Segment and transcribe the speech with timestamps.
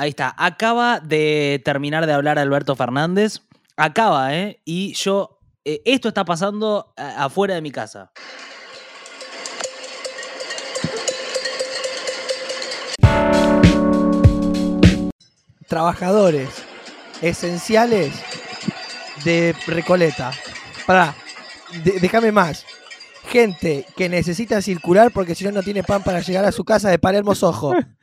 [0.00, 0.34] Ahí está.
[0.38, 3.42] Acaba de terminar de hablar Alberto Fernández.
[3.76, 4.58] Acaba, ¿eh?
[4.64, 5.36] Y yo.
[5.66, 8.10] eh, esto está pasando a- afuera de mi casa.
[15.68, 16.48] Trabajadores
[17.22, 18.12] esenciales
[19.24, 20.32] de Recoleta.
[20.86, 21.14] Pará,
[21.84, 22.64] de- déjame más.
[23.28, 26.88] Gente que necesita circular porque si no, no tiene pan para llegar a su casa
[26.90, 27.74] de Palermo Sojo.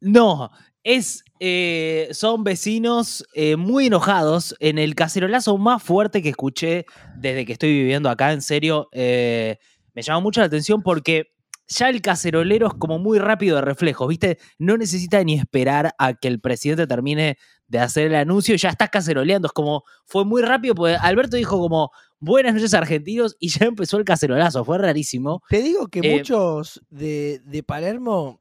[0.00, 0.50] No,
[0.84, 1.24] es.
[1.40, 6.84] eh, son vecinos eh, muy enojados en el cacerolazo más fuerte que escuché
[7.16, 8.32] desde que estoy viviendo acá.
[8.32, 9.58] En serio, eh,
[9.94, 11.32] me llama mucho la atención porque
[11.68, 14.38] ya el cacerolero es como muy rápido de reflejos, ¿viste?
[14.58, 17.36] No necesita ni esperar a que el presidente termine
[17.66, 19.46] de hacer el anuncio y ya está caceroleando.
[19.46, 23.98] Es como, fue muy rápido, porque Alberto dijo como, buenas noches argentinos, y ya empezó
[23.98, 25.42] el cacerolazo, fue rarísimo.
[25.50, 28.40] Te digo que muchos de, de Palermo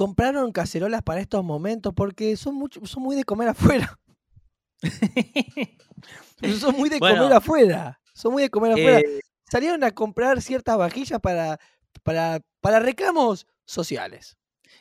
[0.00, 4.00] compraron cacerolas para estos momentos porque son, mucho, son muy de comer afuera.
[6.58, 7.18] Son muy de Bueno.
[7.24, 8.00] comer afuera.
[8.14, 9.00] Son muy de comer afuera.
[9.00, 9.20] Eh,
[9.52, 11.60] Salieron a comprar ciertas vajillas para,
[12.02, 14.38] para, para reclamos sociales.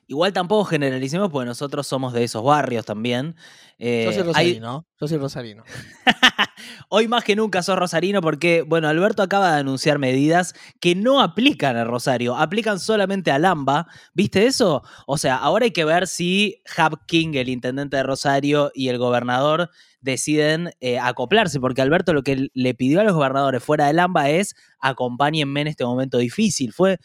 [0.08, 3.36] Igual tampoco generalicemos porque nosotros somos de esos barrios también.
[3.78, 4.88] Eh, Yo soy hay- rosarino.
[5.00, 5.64] Yo soy rosarino.
[6.90, 11.22] Hoy más que nunca sos rosarino porque, bueno, Alberto acaba de anunciar medidas que no
[11.22, 13.88] aplican a Rosario, aplican solamente a Lamba.
[14.14, 14.84] ¿Viste eso?
[15.08, 18.98] O sea, ahora hay que ver si Hub King, el intendente de Rosario, y el
[18.98, 19.70] gobernador
[20.02, 24.30] deciden eh, acoplarse, porque Alberto lo que le pidió a los gobernadores fuera de Lamba
[24.30, 26.74] es acompáñenme en este momento difícil.
[26.74, 27.00] Fue,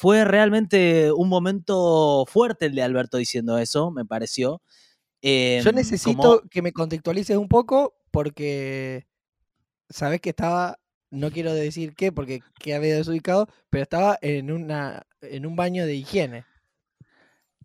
[0.00, 4.62] fue realmente un momento fuerte el de Alberto diciendo eso, me pareció.
[5.22, 9.06] Yo Em, necesito como- que me contextualices un poco porque
[9.90, 10.78] sabes que estaba,
[11.10, 15.84] no quiero decir qué porque queda medio desubicado, pero estaba en una en un baño
[15.84, 16.46] de higiene.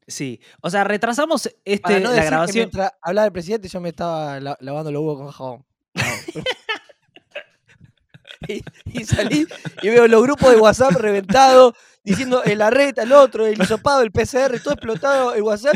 [0.05, 2.55] Sí, o sea, retrasamos este, Para no la decir que grabación.
[2.63, 5.65] mientras hablaba el presidente yo me estaba la- lavando los huevos con jabón.
[6.35, 6.43] No.
[8.49, 8.61] y,
[8.99, 9.47] y salí
[9.81, 11.73] y veo los grupos de WhatsApp reventados,
[12.05, 15.75] diciendo el arreta, el otro, el hisopado, el PCR, todo explotado, el WhatsApp.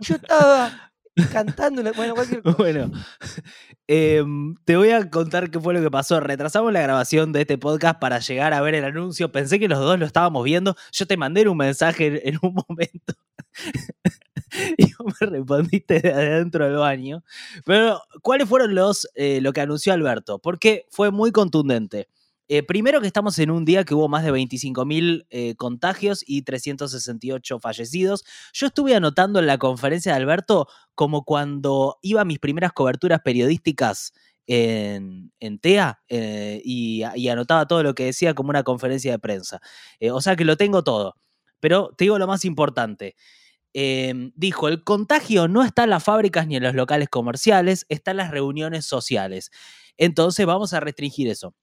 [0.00, 0.92] Yo estaba
[1.32, 2.14] cantando, bueno.
[2.56, 2.90] Bueno,
[3.86, 6.20] em, te voy a contar qué fue lo que pasó.
[6.20, 9.32] Retrasamos la grabación de este podcast para llegar a ver el anuncio.
[9.32, 10.76] Pensé que los dos lo estábamos viendo.
[10.92, 13.14] Yo te mandé un mensaje en, en un momento.
[14.78, 17.22] y vos me respondiste de adentro del baño.
[17.64, 20.38] Pero, ¿cuáles fueron los eh, lo que anunció Alberto?
[20.38, 22.08] Porque fue muy contundente.
[22.52, 26.42] Eh, primero que estamos en un día que hubo más de 25.000 eh, contagios y
[26.42, 28.24] 368 fallecidos.
[28.52, 30.66] Yo estuve anotando en la conferencia de Alberto
[30.96, 34.12] como cuando iba a mis primeras coberturas periodísticas
[34.48, 39.60] en, en TEA eh, y, anotaba todo lo que decía como una conferencia de prensa.
[40.00, 41.14] Eh, o sea que lo tengo todo.
[41.60, 43.14] Pero te digo lo más importante.
[43.74, 48.10] Eh, dijo, el contagio no está en las fábricas ni en los locales comerciales, está
[48.10, 49.52] en las reuniones sociales.
[49.96, 51.54] Entonces vamos a restringir eso.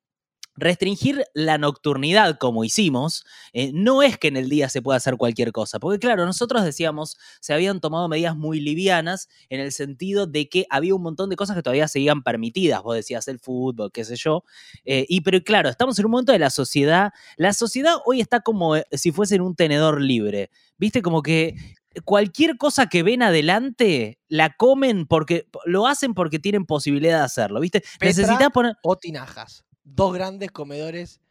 [0.57, 5.16] Restringir la nocturnidad como hicimos, eh, no es que en el día se pueda hacer
[5.18, 10.28] cualquier cosa, porque claro, nosotros decíamos, se habían tomado medidas muy livianas en el sentido
[10.28, 13.91] de que había un montón de cosas que todavía seguían permitidas, vos decías el fútbol,
[13.91, 14.44] qué sé yo,
[14.84, 18.41] eh, y pero claro, estamos en un momento de la sociedad, la sociedad hoy está
[18.41, 21.56] como eh, si fuese en un tenedor libre, viste, como que
[22.03, 27.59] cualquier cosa que ven adelante la comen porque lo hacen porque tienen posibilidad de hacerlo,
[27.59, 27.84] ¿viste?
[28.01, 29.67] Necesitas poner o tinajas.
[29.90, 31.22] Dos grandes comedores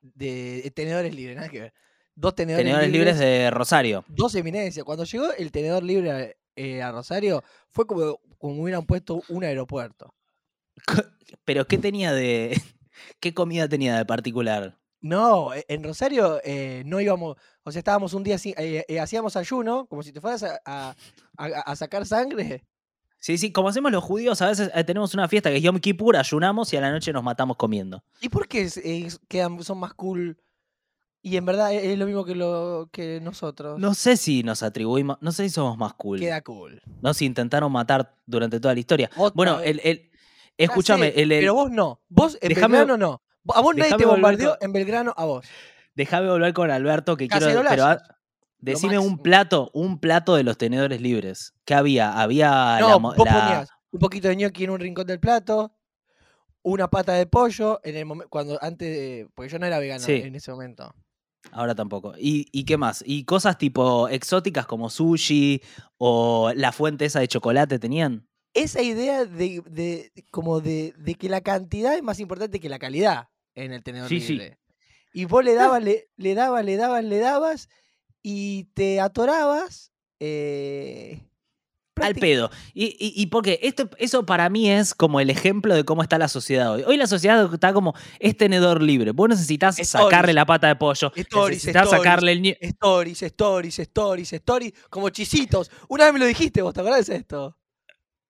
[0.00, 1.74] de de tenedores libres, nada que ver.
[2.14, 4.04] Dos tenedores, tenedores libres de Rosario.
[4.08, 4.84] Dos eminencias.
[4.84, 10.14] Cuando llegó el tenedor libre eh, a Rosario, fue como, como hubieran puesto un aeropuerto.
[11.44, 12.58] Pero ¿qué tenía de
[13.20, 14.78] qué comida tenía de particular?
[15.00, 18.98] No, e- en Rosario eh, no íbamos, o sea, estábamos un día así, eh, eh,
[19.00, 20.96] hacíamos ayuno, como si te fueras a, a-
[21.36, 22.64] a- a sacar sangre.
[23.26, 25.80] Sí, sí, como hacemos los judíos, a veces eh, tenemos una fiesta que es Yom
[25.80, 28.04] Kippur, ayunamos y a la noche nos matamos comiendo.
[28.20, 30.38] ¿Y por qué es- es- quedan, son más cool?
[31.22, 33.80] Y en verdad es, es lo mismo que, lo, que nosotros.
[33.80, 36.20] No sé si nos atribuimos, no sé si somos más cool.
[36.20, 36.80] Queda cool.
[37.02, 39.10] No si intentaron matar durante toda la historia.
[39.16, 39.70] Otra Bueno, vez.
[39.70, 40.12] el, el- Ya
[40.58, 42.00] escúchame, sé, el, el- Pero vos no.
[42.08, 43.22] Vos en Déjame- Belgrano no.
[43.52, 45.44] A vos nadie déjame te volver bombardeó, con- en Belgrano a vos.
[45.96, 47.98] déjame volver con Alberto que quiero, pero.
[48.72, 51.54] Decime un plato, un plato de los tenedores libres.
[51.64, 52.20] ¿Qué había?
[52.20, 55.72] Había No, la, vos la- ponías un poquito de ñoqui en un rincón del plato,
[56.62, 60.04] una pata de pollo en el momento cuando antes de, porque yo no era vegano
[60.04, 60.12] Sí.
[60.14, 60.92] en ese momento.
[61.52, 62.14] Ahora tampoco.
[62.18, 63.04] ¿Y, ¿Y qué más?
[63.06, 65.62] ¿Y cosas tipo exóticas como sushi
[65.96, 68.28] o la fuente esa de chocolate tenían?
[68.52, 72.78] Esa idea de, de- como de, de que la cantidad es más importante que la
[72.80, 74.32] calidad en el tenedor Sí, sí.
[74.32, 74.58] libre.
[75.12, 77.68] Y vos le dabas, le, le dabas, le dabas, le dabas
[78.28, 81.20] y te atorabas eh,
[81.94, 82.50] Al pedo.
[82.74, 86.18] Y, y, y porque esto, eso para mí es como el ejemplo de cómo está
[86.18, 86.82] la sociedad hoy.
[86.88, 89.12] Hoy la sociedad está como es tenedor libre.
[89.12, 90.10] Vos necesitas Stories.
[90.10, 91.12] sacarle la pata de pollo.
[91.14, 92.02] Stories, necesitas stories.
[92.02, 95.70] sacarle el Stories, stories, stories, stories, como chisitos.
[95.88, 97.56] Una vez me lo dijiste, vos te acordás de esto.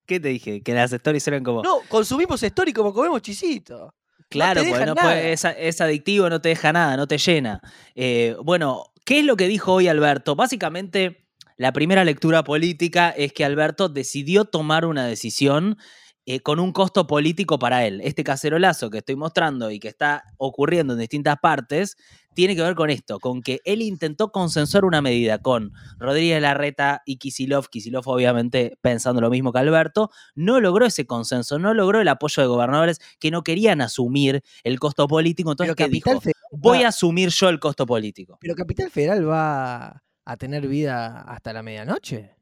[0.05, 0.61] ¿Qué te dije?
[0.61, 1.63] Que las stories eran como.
[1.63, 3.95] No, consumimos story como comemos chisitos.
[4.29, 7.63] Claro, porque no es, es adictivo, no te deja nada, no te llena.
[7.95, 10.37] Eh, bueno, ¿qué es lo que dijo hoy Alberto?
[10.37, 15.79] Básicamente, la primera lectura política es que Alberto decidió tomar una decisión
[16.27, 18.01] eh, con un costo político para él.
[18.03, 21.97] Este cacerolazo que estoy mostrando y que está ocurriendo en distintas partes
[22.35, 27.03] tiene que ver con esto, con que él intentó consensuar una medida con Rodríguez Larreta
[27.07, 32.01] y Kisilov, Kisilov obviamente pensando lo mismo que Alberto, no logró ese consenso, no logró
[32.01, 36.21] el apoyo de gobernadores que no querían asumir el costo político, entonces Pero ¿qué dijo?
[36.53, 38.39] Voy va- a asumir yo el costo político.
[38.41, 42.35] pero Capital Federal va a tener vida hasta la medianoche.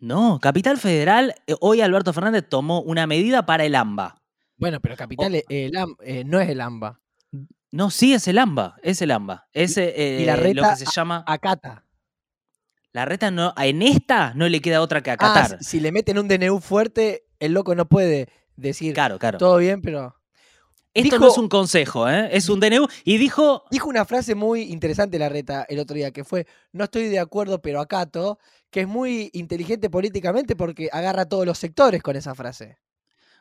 [0.00, 4.20] No, Capital Federal, eh, hoy Alberto Fernández tomó una medida para el AMBA.
[4.56, 5.72] Bueno, pero Capital eh, el
[6.02, 7.00] eh, no es el AMBA.
[7.70, 9.48] No, sí, es el AMBA, es el AMBA.
[9.52, 11.24] Es eh, y la lo reta que se llama...
[11.26, 11.84] Acata.
[12.92, 15.58] La reta no, en esta no le queda otra que Ah, acatar.
[15.62, 19.38] si le meten un DNU fuerte, el loco no puede decir claro, claro.
[19.38, 20.14] todo bien, pero.
[20.94, 22.28] Esto no es un consejo, ¿eh?
[22.32, 22.86] es un DNU.
[23.04, 26.84] Y dijo, Dijo una frase muy interesante la reta el otro día, que fue, no
[26.84, 28.38] estoy de acuerdo, pero acato,
[28.70, 32.78] que es muy inteligente políticamente porque agarra a todos los sectores con esa frase.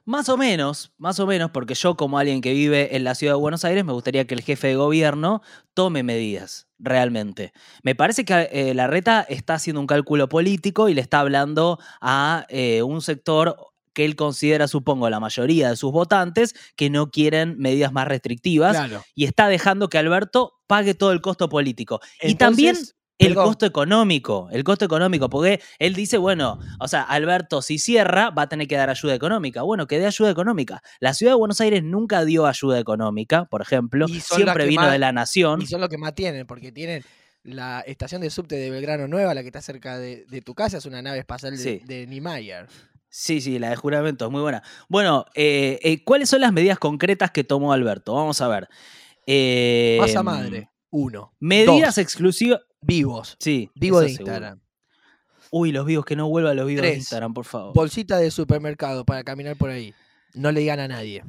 [0.06, 3.36] Más o menos, más o menos, porque yo como alguien que vive en la ciudad
[3.36, 5.42] de Buenos Aires me gustaría que el jefe de gobierno
[5.74, 7.54] tome medidas, realmente.
[7.84, 11.80] Me parece que eh, la reta está haciendo un cálculo político y le está hablando
[12.02, 17.12] a eh, un sector que él considera, supongo, la mayoría de sus votantes, que no
[17.12, 19.04] quieren medidas más restrictivas Claro.
[19.16, 22.00] y está dejando que Alberto pague todo el costo político.
[22.22, 22.76] y también
[23.20, 28.32] el costo económico, el costo económico, porque él dice, bueno, o sea, Alberto si cierra
[28.32, 29.62] va a tener que dar ayuda económica.
[29.62, 30.82] Bueno, que dé ayuda económica.
[31.00, 35.00] La ciudad de Buenos Aires nunca dio ayuda económica, por ejemplo, siempre vino más- de
[35.00, 35.62] la nación.
[35.62, 37.04] Y son los que más tienen, porque tienen
[37.44, 40.78] la estación de subte de Belgrano Nueva, la que está cerca de, de tu casa,
[40.78, 41.82] es una nave espacial de, Sí.
[41.86, 42.68] de Niemeyer.
[43.16, 44.64] Sí, sí, la de juramento es muy buena.
[44.90, 48.16] Bueno, eh, eh, ¿cuáles son las medidas concretas que tomó Alberto?
[48.16, 48.68] Vamos a ver.
[49.28, 51.32] Eh, Masa madre, uno.
[51.40, 52.62] Medidas exclusivas.
[52.82, 53.38] vivos.
[53.40, 53.70] Sí.
[53.76, 54.32] Vivo eso de seguro.
[54.32, 54.62] Instagram.
[55.52, 56.96] Uy, los vivos, que no vuelvan los vivos de.
[56.96, 57.76] Instagram, por favor.
[57.76, 59.94] Bolsita de supermercado para caminar por ahí.
[60.34, 61.24] No le digan a nadie.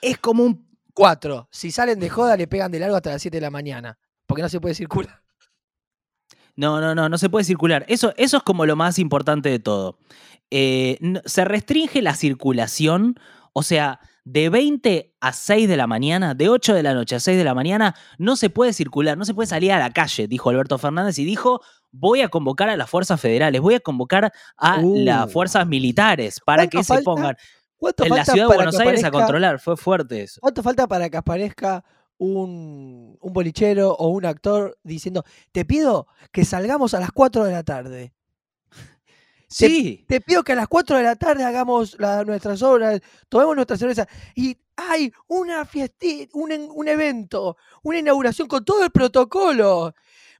[0.00, 3.36] Es como un Cuatro, si salen de joda le pegan de largo hasta las 7
[3.36, 3.98] de la mañana.
[4.26, 5.22] Porque no se puede circular.
[6.56, 7.84] No, no, no, no se puede circular.
[7.88, 9.98] Eso, eso es como lo más importante de todo.
[10.50, 13.16] Eh, se restringe la circulación,
[13.52, 17.20] o sea, de 20 a 6 de la mañana, de 8 de la noche a
[17.20, 20.28] 6 de la mañana, no se puede circular, no se puede salir a la calle,
[20.28, 21.60] dijo Alberto Fernández y dijo,
[21.90, 25.04] voy a convocar a las fuerzas federales, voy a convocar a Uh.
[25.04, 27.36] las fuerzas militares para ¿Cuánto que se pongan
[27.76, 29.58] ¿Cuánto en la ciudad de Buenos Aires a controlar.
[29.58, 30.38] Fue fuerte eso.
[30.42, 31.82] ¿Cuánto falta para que aparezca
[32.18, 37.52] un, un bolichero o un actor diciendo, te pido que salgamos a las 4 de
[37.52, 38.12] la tarde?
[39.50, 40.04] Sí.
[40.08, 43.76] Te pido que a las 4 de la tarde hagamos la- nuestras obras, tomemos nuestra
[43.76, 49.92] cerveza y hay una fiestita, un, un evento, una inauguración con todo el protocolo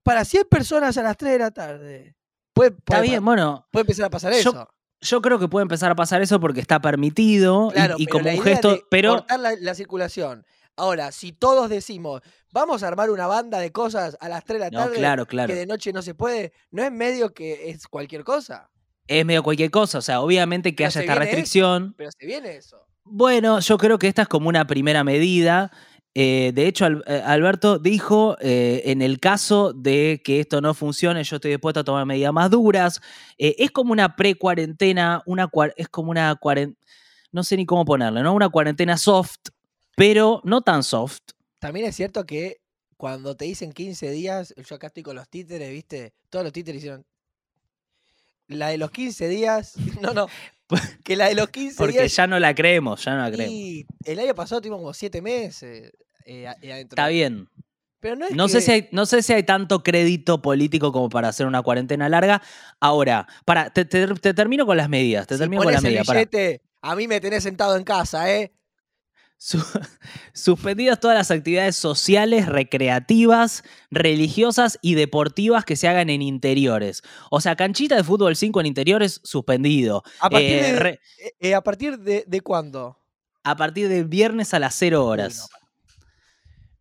[0.03, 2.17] para 100 personas a las 3 de la tarde.
[2.55, 4.69] Puede, Está bien, bueno, puede empezar a pasar Yo- eso.
[5.01, 8.19] yo creo que puede empezar a pasar eso porque está permitido y- Claro, y, pero
[8.19, 10.45] como un gesto, pero cortar la, la circulación.
[10.77, 14.65] Ahora, si todos decimos, vamos a armar una banda de cosas a las 3 de
[14.67, 15.49] la no, tarde, claro, claro.
[15.49, 18.71] que de noche no se puede, no es medio que es cualquier cosa,
[19.19, 19.99] es medio cualquier cosa.
[19.99, 21.21] O sea, obviamente que Pero haya esta eso.
[21.21, 21.95] restricción.
[21.97, 22.79] pero se viene eso.
[23.05, 25.73] Bueno, yo creo que esta es como una primera medida.
[26.15, 31.23] Eh, de hecho, eh, Alberto dijo, eh, en el caso de que esto no funcione,
[31.25, 33.01] yo estoy dispuesto a tomar medidas más duras.
[33.37, 36.79] Eh, es como una pre-cuarentena, una, es como una cuarentena,
[37.33, 38.33] no sé ni cómo ponerle, ¿no?
[38.35, 39.39] Una cuarentena soft,
[39.97, 41.21] pero no tan soft.
[41.59, 42.59] También es cierto que
[42.97, 46.13] cuando te dicen 15 días, yo acá estoy con los títeres, ¿viste?
[46.29, 47.05] Todos los títeres hicieron.
[48.51, 50.27] La de los 15 días, no, no,
[51.05, 52.17] que la de los 15 Porque días.
[52.17, 53.53] ya no la creemos, ya no la creemos.
[53.55, 55.93] y el año pasado tuvimos como 7 meses
[56.27, 56.95] eh, eh, adentro.
[56.97, 57.49] Está bien.
[58.01, 61.11] Pero no es No sé, si hay, no sé si hay tanto crédito político como
[61.11, 62.41] para hacer una cuarentena larga.
[62.81, 65.27] Ahora, para, te, te- te termino con las medidas.
[65.27, 66.07] Te si termino con las medidas.
[66.09, 68.53] billete, a mí me tenés sentado en casa, ¿eh?
[69.43, 69.59] Su-
[70.35, 77.03] suspendidas todas las actividades sociales, recreativas, religiosas y deportivas que se hagan en interiores.
[77.31, 80.03] O sea, canchita de fútbol 5 en interiores, suspendido.
[80.21, 82.99] A partir, Eh, de, re- eh, eh, ¿a partir de, de cuándo?
[83.43, 85.39] a partir del viernes a las 0 Uy, horas.
[85.39, 85.61] no, para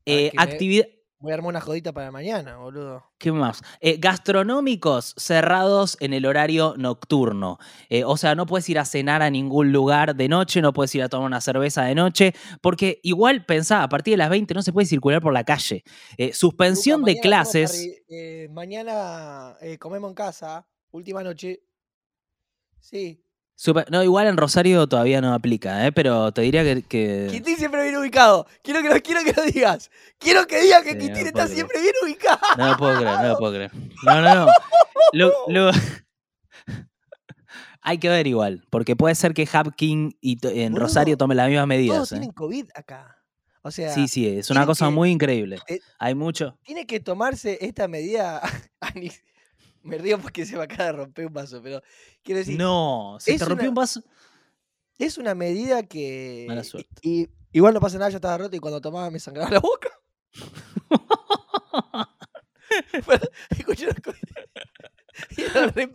[0.05, 3.03] Eh, que me- activi- Voy a armar una jodita para mañana, boludo.
[3.17, 3.61] ¿Qué más?
[3.81, 7.57] Eh, gastronómicos cerrados en el horario nocturno.
[7.89, 10.95] Eh, o sea, no puedes ir a cenar a ningún lugar de noche, no puedes
[10.95, 14.53] ir a tomar una cerveza de noche, porque igual pensá, a partir de las 20
[14.53, 15.83] no se puede circular por la calle.
[16.17, 18.01] Eh, suspensión Luca, de clases.
[18.51, 21.61] mañana comemos en casa, última noche.
[22.79, 23.21] Sí.
[23.61, 25.91] Supe- no, igual en Rosario todavía no aplica, ¿eh?
[25.91, 26.81] pero te diría que.
[26.83, 28.47] que- Quintín siempre viene ubicado.
[28.63, 29.91] Quiero que lo, quiero que lo digas.
[30.17, 31.49] Quiero que digas que Sí, Quintín está creer.
[31.55, 32.39] siempre bien ubicado.
[32.57, 33.71] No lo puedo creer, no lo puedo creer.
[34.05, 34.51] No, no, no.
[35.11, 35.71] Lo- lo-
[37.81, 41.47] Hay que ver igual, porque puede ser que Hapkin y en Boludo, Rosario tomen las
[41.47, 42.11] mismas Todos medidas.
[42.11, 42.15] ¿eh?
[42.15, 43.15] tienen COVID acá.
[43.61, 45.59] O sea, Sí, sí, es una cosa que- muy increíble.
[45.67, 46.57] eh, Hay mucho.
[46.63, 48.41] tiene que tomarse esta medida.
[49.83, 51.81] Me río porque se me acaba de romper un vaso, pero
[52.23, 54.03] quiero decir, No, se te rompió una- un vaso.
[54.97, 56.45] es una medida que.
[56.47, 56.89] Mala suerte.
[57.01, 59.89] Y, igual no pasa nada, yo estaba roto y cuando tomaba me sangraba la boca.
[63.49, 64.17] Escuché una cosa.
[65.35, 65.89] Y era re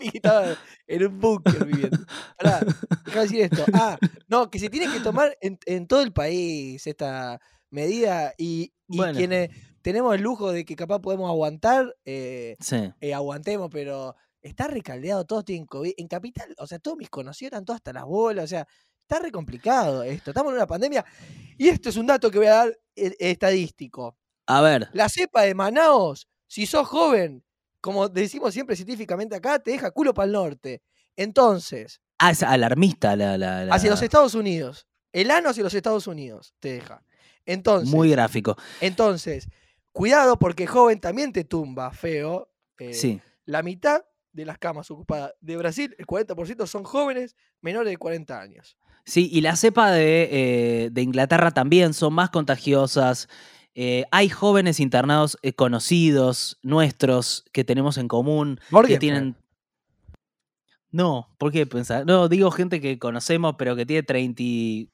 [0.87, 1.97] en un búnker viviendo.
[2.37, 2.61] Pará,
[3.07, 3.65] déjame decir esto.
[3.73, 3.97] Ah,
[4.29, 8.97] no, que se tiene que tomar en, en todo el país esta medida y, y
[8.99, 9.17] Bueno.
[9.17, 9.49] quienes
[9.85, 12.91] tenemos el lujo de que capaz podemos aguantar, eh, Sí.
[13.03, 15.93] eh, aguantemos, pero está recaldeado, todos tienen COVID.
[15.99, 18.67] En Capital, o sea, todos mis conocidos eran todos hasta las bolas, o sea,
[19.03, 20.31] está re complicado esto.
[20.31, 21.05] Estamos en una pandemia
[21.59, 24.17] y esto es un dato que voy a dar eh, estadístico.
[24.47, 27.45] A ver, La cepa de Manaos, si sos joven,
[27.83, 30.83] como decimos siempre científicamente acá, te deja culo para el norte.
[31.17, 33.37] Entonces, ah, es alarmista la.
[33.39, 37.05] la- hacia los Estados Unidos, el ano hacia los Estados Unidos te deja.
[37.47, 38.57] Entonces, Muy gráfico.
[38.81, 39.49] entonces,
[39.95, 42.51] cuidado porque joven también te tumba, feo.
[42.79, 43.21] eh, Sí.
[43.47, 48.41] La mitad de las camas ocupadas de Brasil, el 40% son jóvenes menores de 40
[48.41, 48.77] años.
[49.07, 50.29] Sí, y la cepa de,
[50.85, 53.29] eh, de Inglaterra también son más contagiosas.
[53.75, 59.37] Eh, hay jóvenes internados eh, conocidos, nuestros, que tenemos en común, que tienen...
[60.91, 62.07] No, ¿por qué pensar?
[62.07, 64.91] No, digo gente que conocemos, pero que tiene 30, y-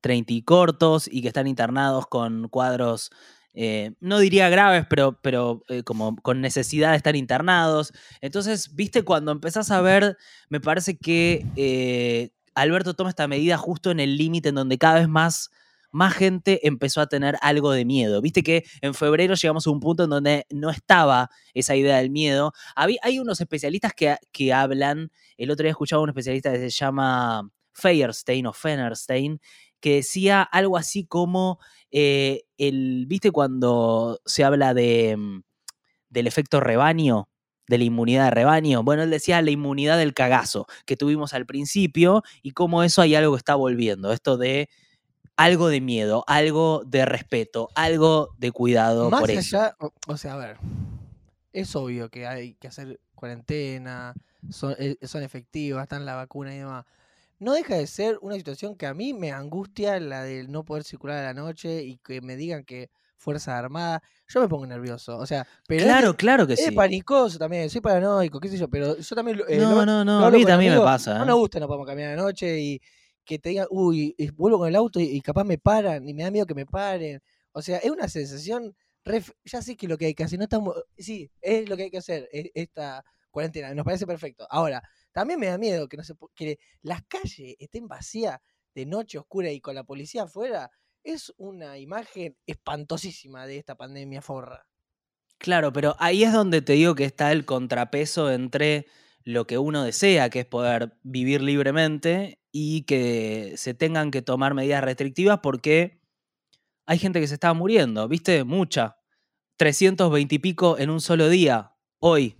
[0.00, 3.10] 30 y cortos y que están internados con cuadros,
[3.58, 7.92] eh, no diría graves, pero, pero eh, como con necesidad de estar internados.
[8.20, 10.18] Entonces, viste, cuando empezás a ver,
[10.50, 14.98] me parece que eh, Alberto toma esta medida justo en el límite en donde cada
[14.98, 15.50] vez más,
[15.90, 18.20] más gente empezó a tener algo de miedo.
[18.20, 22.10] Viste que en febrero llegamos a un punto en donde no estaba esa idea del
[22.10, 22.52] miedo.
[22.74, 26.68] Hay unos especialistas que, que hablan, el otro día escuchaba a un especialista que se
[26.68, 29.40] llama Feierstein o Fenerstein,
[29.80, 31.58] que decía algo así como,
[31.90, 35.42] eh, el, ¿viste cuando se habla de, mm,
[36.10, 37.28] del efecto rebaño?
[37.68, 38.84] de la inmunidad de rebaño.
[38.84, 43.16] Bueno, él decía la inmunidad del cagazo que tuvimos al principio y cómo eso hay
[43.16, 44.12] algo que está volviendo.
[44.12, 44.68] Esto de
[45.36, 50.34] algo de miedo, algo de respeto, algo de cuidado Más por allá, o, o sea,
[50.34, 50.58] a ver,
[51.52, 54.14] es obvio que hay que hacer cuarentena,
[54.50, 56.84] son, eh, son efectivas, están la vacuna y demás.
[57.38, 60.84] No deja de ser una situación que a mí me angustia la de no poder
[60.84, 64.02] circular a la noche y que me digan que Fuerza Armada.
[64.28, 66.70] Yo me pongo nervioso, o sea, pero es de- Claro, claro que es, sí.
[66.70, 70.30] panicoso también, soy paranoico, qué sé yo, pero yo también eh, No, no, no, a
[70.30, 71.18] mí también me pasa.
[71.18, 71.26] No ¿eh?
[71.26, 72.80] nos gusta no podemos caminar de noche y
[73.24, 76.14] que te digan, uy, y vuelvo con el auto y, y capaz me paran y
[76.14, 77.20] me da miedo que me paren.
[77.52, 78.74] O sea, es una sensación,
[79.04, 81.76] re f- ya sé que lo que hay que hacer, no estamos, sí, es lo
[81.76, 84.46] que hay que hacer, e- esta cuarentena, nos parece perfecto.
[84.48, 84.82] Ahora,
[85.16, 88.38] también me da miedo que, no se, que las calles estén vacías
[88.74, 90.70] de noche oscura y con la policía afuera.
[91.02, 94.66] Es una imagen espantosísima de esta pandemia forra.
[95.38, 98.88] Claro, pero ahí es donde te digo que está el contrapeso entre
[99.24, 104.52] lo que uno desea, que es poder vivir libremente, y que se tengan que tomar
[104.52, 106.02] medidas restrictivas porque
[106.84, 108.44] hay gente que se está muriendo, ¿viste?
[108.44, 108.98] Mucha.
[109.56, 112.36] 320 y pico en un solo día, hoy.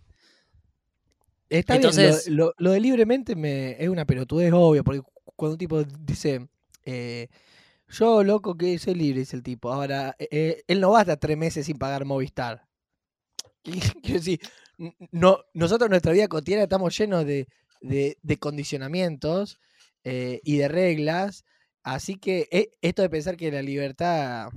[1.49, 5.13] Está Entonces- bien, lo, lo- lo de libremente me, es una pelotudez obvia, porque cu-
[5.37, 6.49] cuando un tipo dice,
[6.85, 7.29] eh,
[7.89, 11.03] yo loco que soy libre, dice el tipo, ahora, eh, eh, él no va a
[11.03, 12.67] estar tres meses sin pagar Movistar.
[14.03, 14.41] Quiero decir,
[15.13, 17.47] no, nosotros en nuestra vida cotidiana estamos llenos de,
[17.81, 19.61] de- de condicionamientos
[20.05, 21.45] eh, y de reglas,
[21.83, 22.49] así que
[22.83, 24.49] esto de pensar que la libertad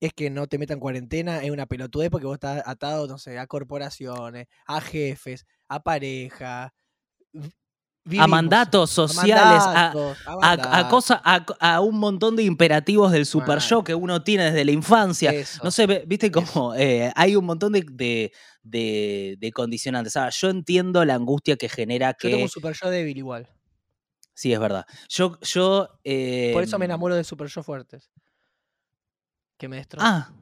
[0.00, 3.38] es que no te metan cuarentena es una pelotudez porque vos estás atado, no sé,
[3.38, 6.72] a corporaciones, a jefes, a pareja,
[8.18, 13.60] A mandatos sociales, a, mandatos, a a, a cosa- un montón de imperativos del super
[13.60, 15.32] show que uno tiene desde la infancia.
[15.32, 15.60] eso.
[15.64, 16.32] No sé, viste eso.
[16.52, 16.72] como
[17.16, 18.32] hay un montón de, de,
[18.62, 20.16] de- de condicionantes.
[20.16, 22.42] Ahora, yo entiendo la angustia que genera Yo tengo que.
[22.44, 23.48] un super yo débil igual.
[24.34, 24.86] Sí, es verdad.
[25.08, 25.40] Yo.
[25.40, 25.88] yo
[26.52, 28.08] Por eso me em, enamoro de super yo fuertes.
[29.58, 30.08] Que me destrozan.
[30.12, 30.32] Ah,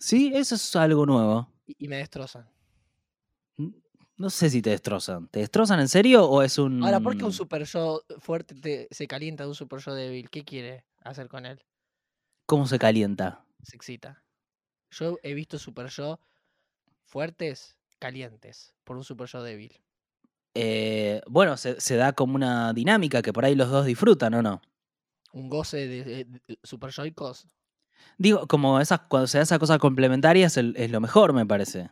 [0.00, 1.48] Sí, eso es algo nuevo.
[1.66, 2.48] y, y me destrozan.
[4.16, 5.28] No sé si te destrozan.
[5.28, 6.82] ¿Te destrozan en serio o es un.
[6.82, 10.28] Ahora, ¿por qué un super yo fuerte te- se calienta de un super yo débil?
[10.30, 11.64] ¿Qué quiere hacer con él?
[12.46, 13.44] ¿Cómo se calienta?
[13.62, 14.22] Se excita.
[14.90, 16.18] Yo he visto super yo
[17.04, 19.80] fuertes calientes por un super yo débil.
[20.54, 24.42] Eh, bueno, se, se da como una dinámica que por ahí los dos disfrutan, ¿o
[24.42, 24.60] no?
[25.32, 27.46] Un goce de, de- de super yoicos.
[28.18, 31.46] Digo, como esas, cuando se da esa cosa complementaria es, el- es lo mejor, me
[31.46, 31.90] parece.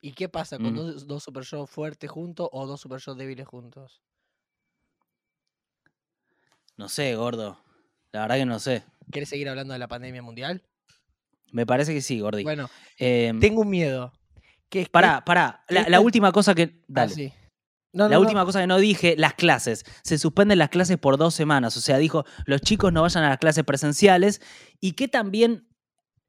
[0.00, 0.76] ¿Y qué pasa con Mm.
[0.76, 4.00] dos, dos super yo fuertes juntos o dos super yo débiles juntos?
[6.76, 7.58] No sé, gordo.
[8.12, 8.84] La verdad que no sé.
[9.10, 10.62] ¿Quieres seguir hablando de la pandemia mundial?
[11.50, 12.42] Me parece que sí, gordi.
[12.44, 12.68] Bueno,
[12.98, 14.12] Em, tengo un miedo.
[14.68, 15.64] Que pará, pará.
[15.68, 16.74] La, última cosa que.
[16.80, 17.14] Ah, Dale.
[17.14, 17.32] sí.
[17.92, 18.20] No, La no.
[18.20, 19.84] última cosa que no dije, las clases.
[20.02, 21.76] Se suspenden las clases por dos semanas.
[21.76, 24.40] O sea, dijo, los chicos no vayan a las clases presenciales
[24.80, 25.66] y que también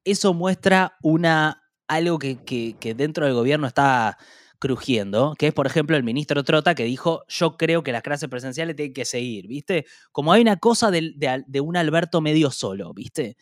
[0.06, 4.18] eso muestra una algo que, que- que dentro del gobierno está
[4.60, 8.30] crujiendo, que es, por ejemplo, el ministro Trota que dijo, yo creo que las clases
[8.30, 9.86] presenciales tienen que seguir, ¿viste?
[10.12, 11.14] Como hay una cosa de,
[11.48, 13.38] de un Alberto medio solo, ¿viste?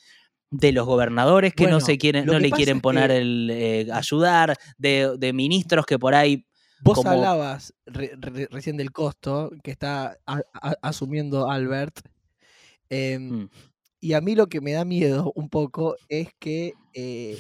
[0.51, 4.57] De los gobernadores que no se quieren, no le quieren poner que- el eh, ayudar,
[4.77, 6.45] de, de ministros que por ahí
[6.81, 11.99] Vos como- hablabas re- re- recién del costo que está a- a- asumiendo Albert.
[12.89, 13.49] em, Mm.
[13.99, 17.37] Y a mí lo que me da miedo un poco es que eh,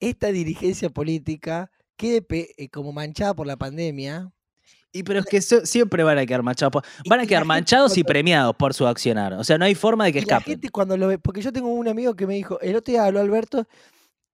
[0.00, 2.24] esta dirigencia política quede
[2.56, 4.30] eh, como manchada por la pandemia.
[4.92, 6.82] Y pero es que siempre van a quedar manchados.
[7.08, 9.34] Van a quedar gente manchados y premiados por su accionar.
[9.34, 10.52] O sea, no hay forma de que Y la escapen.
[10.54, 13.04] gente cuando lo ve, porque yo tengo un amigo que me dijo, el otro día
[13.04, 13.66] habló Alberto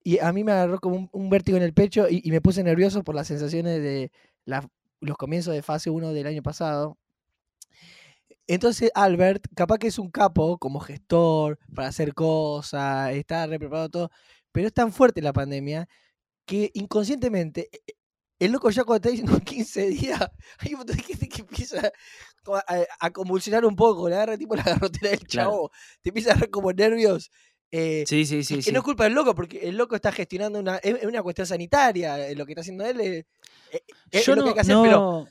[0.05, 2.41] y a mí me agarró como un, un vértigo en el pecho y, y me
[2.43, 4.13] puse nervioso por las sensaciones de
[4.45, 4.69] la-
[5.01, 6.99] los comienzos de fase 1 del año pasado.
[8.47, 13.89] Entonces Albert, capaz que es un capo como gestor para hacer cosas, está re preparado
[13.89, 14.11] todo,
[14.53, 15.89] pero es tan fuerte la pandemia
[16.47, 17.95] que inconscientemente e- e-
[18.41, 20.21] el loco ya cuando está diciendo 15 días,
[20.59, 21.93] hay un montón de gente que empieza
[22.69, 24.63] a, a convulsionar un poco, le agarra tipo la
[24.99, 25.51] garrotera del Claro.
[25.51, 25.71] chavo,
[26.03, 27.31] te empieza a dar como nervios.
[27.77, 28.57] Eh, Sí, sí, sí.
[28.57, 28.73] que sí.
[28.73, 32.29] no es culpa del loco, porque el loco está gestionando una, es, una cuestión sanitaria,
[32.29, 33.25] eh, lo que está haciendo él es,
[33.73, 33.83] es-
[34.13, 35.27] es Yo lo que hay que hacer, pero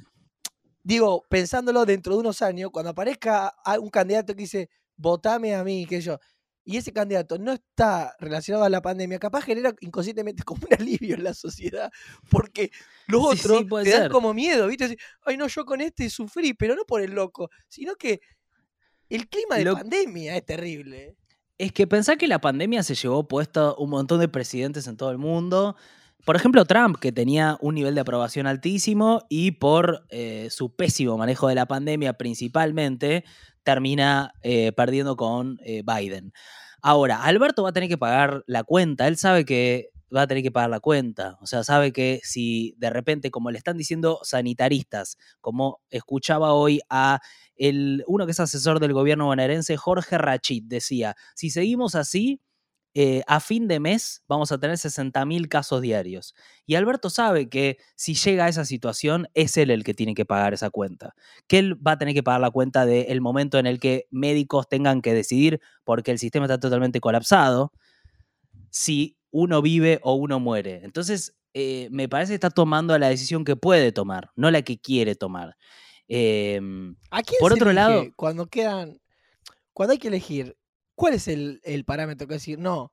[0.83, 5.85] digo, pensándolo dentro de unos años, cuando aparezca un candidato que dice, votame a mí,
[5.85, 6.19] que yo,
[6.65, 11.15] y ese candidato no está relacionado a la pandemia, capaz genera inconscientemente como un alivio
[11.15, 11.89] en la sociedad,
[12.29, 12.71] porque
[13.07, 14.85] los Sí, sí, otros puede te dan como miedo, ¿viste?
[14.85, 18.19] Así, Ay, no, yo con este sufrí, pero no por el loco, sino que
[19.09, 21.15] el clima de Lo- pandemia es terrible.
[21.63, 25.11] Es que pensá que la pandemia se llevó puesto un montón de presidentes en todo
[25.11, 25.77] el mundo.
[26.25, 31.17] Por ejemplo, Trump, que tenía un nivel de aprobación altísimo y por eh, su pésimo
[31.17, 33.23] manejo de la pandemia principalmente,
[33.63, 36.33] termina eh, perdiendo con eh, Biden.
[36.81, 39.07] Ahora, Alberto va a tener que pagar la cuenta.
[39.07, 41.37] Él sabe que va a tener que pagar la cuenta.
[41.39, 46.81] O sea, sabe que si de repente, como le están diciendo sanitaristas, como escuchaba hoy
[46.89, 47.21] a
[47.57, 52.41] el, uno que es asesor del gobierno bonaerense, Jorge Rachid, decía, si seguimos así,
[52.95, 56.35] eh, a fin de mes vamos a tener 60.000 casos diarios.
[56.67, 60.25] Y Alberto sabe que si llega a esa situación, es él el que tiene que
[60.25, 61.15] pagar esa cuenta.
[61.47, 64.69] Que él va a tener que pagar la cuenta del momento en el que médicos
[64.69, 67.71] tengan que decidir, porque el sistema está totalmente colapsado,
[68.69, 70.81] si uno vive o uno muere.
[70.83, 74.79] Entonces, eh, me parece que está tomando la decisión que puede tomar, no la que
[74.79, 75.55] quiere tomar.
[76.15, 78.99] Em, ¿A quién Por se otro lado- cuando quedan,
[79.73, 80.55] cuando hay que elegir,
[80.93, 82.91] cuál es el, el parámetro que decir, no,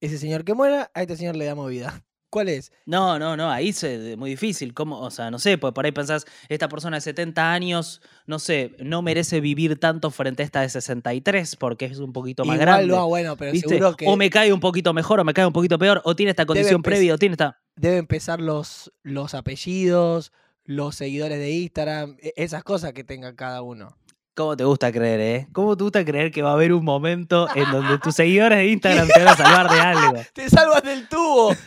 [0.00, 2.02] ese señor que muera, a este señor le damos vida?
[2.30, 2.72] ¿Cuál es?
[2.86, 4.74] No, no, no, ahí es muy difícil.
[4.74, 4.98] ¿Cómo?
[5.00, 8.74] O sea, no sé, pues por ahí pensás, esta persona de 70 años, no sé,
[8.80, 12.66] no merece vivir tanto frente a esta de 63 porque es un poquito más Igual
[12.66, 12.86] grande.
[12.88, 13.68] no, bueno, pero ¿viste?
[13.68, 16.16] seguro que O me cae un poquito mejor o me cae un poquito peor, o
[16.16, 17.60] tiene esta condición previa o tiene esta...
[17.76, 20.32] deben pesar los, los apellidos,
[20.64, 23.96] los seguidores de Instagram, e- esas cosas que tenga cada uno.
[24.34, 25.46] ¿Cómo te gusta creer, eh?
[25.52, 28.66] ¿Cómo te gusta creer que va a haber un momento en donde tus seguidores de
[28.68, 30.20] Instagram te van a salvar de algo?
[30.32, 31.54] ¡Te salvas del tubo!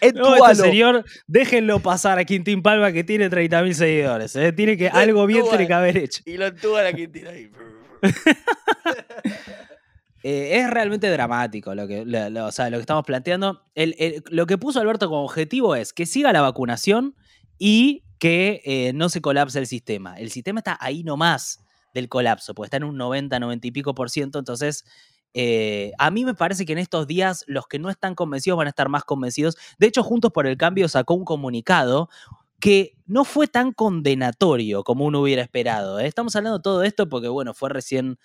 [0.00, 4.34] Eh, tu No, este señor, déjenlo pasar a Quintín Palma que tiene 30.000 seguidores.
[4.34, 4.50] ¿eh?
[4.52, 6.20] Tiene que, algo bien tiene que haber hecho.
[6.26, 7.48] Y lo entuba la Quintina ahí.
[10.22, 13.62] Eh, es realmente dramático lo que, lo, lo- o sea, lo que estamos planteando.
[13.74, 17.14] El- el- lo que puso Alberto como objetivo es que siga la vacunación
[17.58, 20.18] y que eh, no se colapse el sistema.
[20.18, 21.62] El sistema está ahí nomás
[21.92, 24.38] del colapso, porque está en un 90, 90 y pico por ciento.
[24.38, 24.84] Entonces,
[25.34, 28.66] eh, a mí me parece que en estos días los que no están convencidos van
[28.66, 29.56] a estar más convencidos.
[29.78, 32.08] De hecho, Juntos por el Cambio sacó un comunicado
[32.60, 35.98] que no fue tan condenatorio como uno hubiera esperado.
[36.00, 36.06] ¿eh?
[36.06, 38.18] Estamos hablando de todo esto porque, bueno, fue recién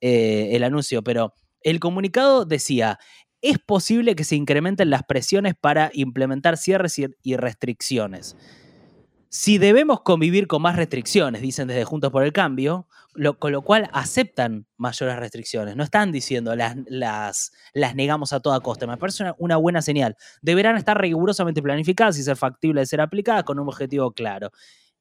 [0.00, 2.98] el anuncio, pero El comunicado decía,
[3.40, 8.36] es posible que se incrementen las presiones para implementar cierres y restricciones.
[9.36, 12.86] Si debemos convivir con más restricciones, dicen desde Juntos por el Cambio,
[13.40, 15.74] con lo cual aceptan mayores restricciones.
[15.74, 18.86] No están diciendo las, las, las negamos a toda costa.
[18.86, 20.16] Me parece una, una buena señal.
[20.40, 24.52] Deberán estar rigurosamente planificadas y ser factibles de ser aplicadas con un objetivo claro.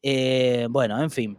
[0.02, 1.38] Eh, bueno, en fin.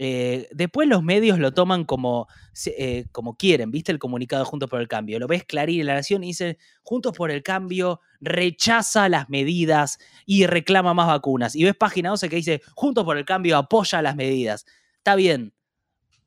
[0.00, 2.28] Eh, después los medios lo toman como,
[2.66, 3.90] eh, como quieren, ¿viste?
[3.90, 5.18] El comunicado Juntos por el Cambio.
[5.18, 9.98] Lo ves Clarín en la Nación y dice, Juntos por el Cambio rechaza las medidas
[10.24, 11.56] y reclama más vacunas.
[11.56, 14.66] Y ves página 12 que dice, Juntos por el Cambio apoya las medidas.
[14.98, 15.52] Está bien.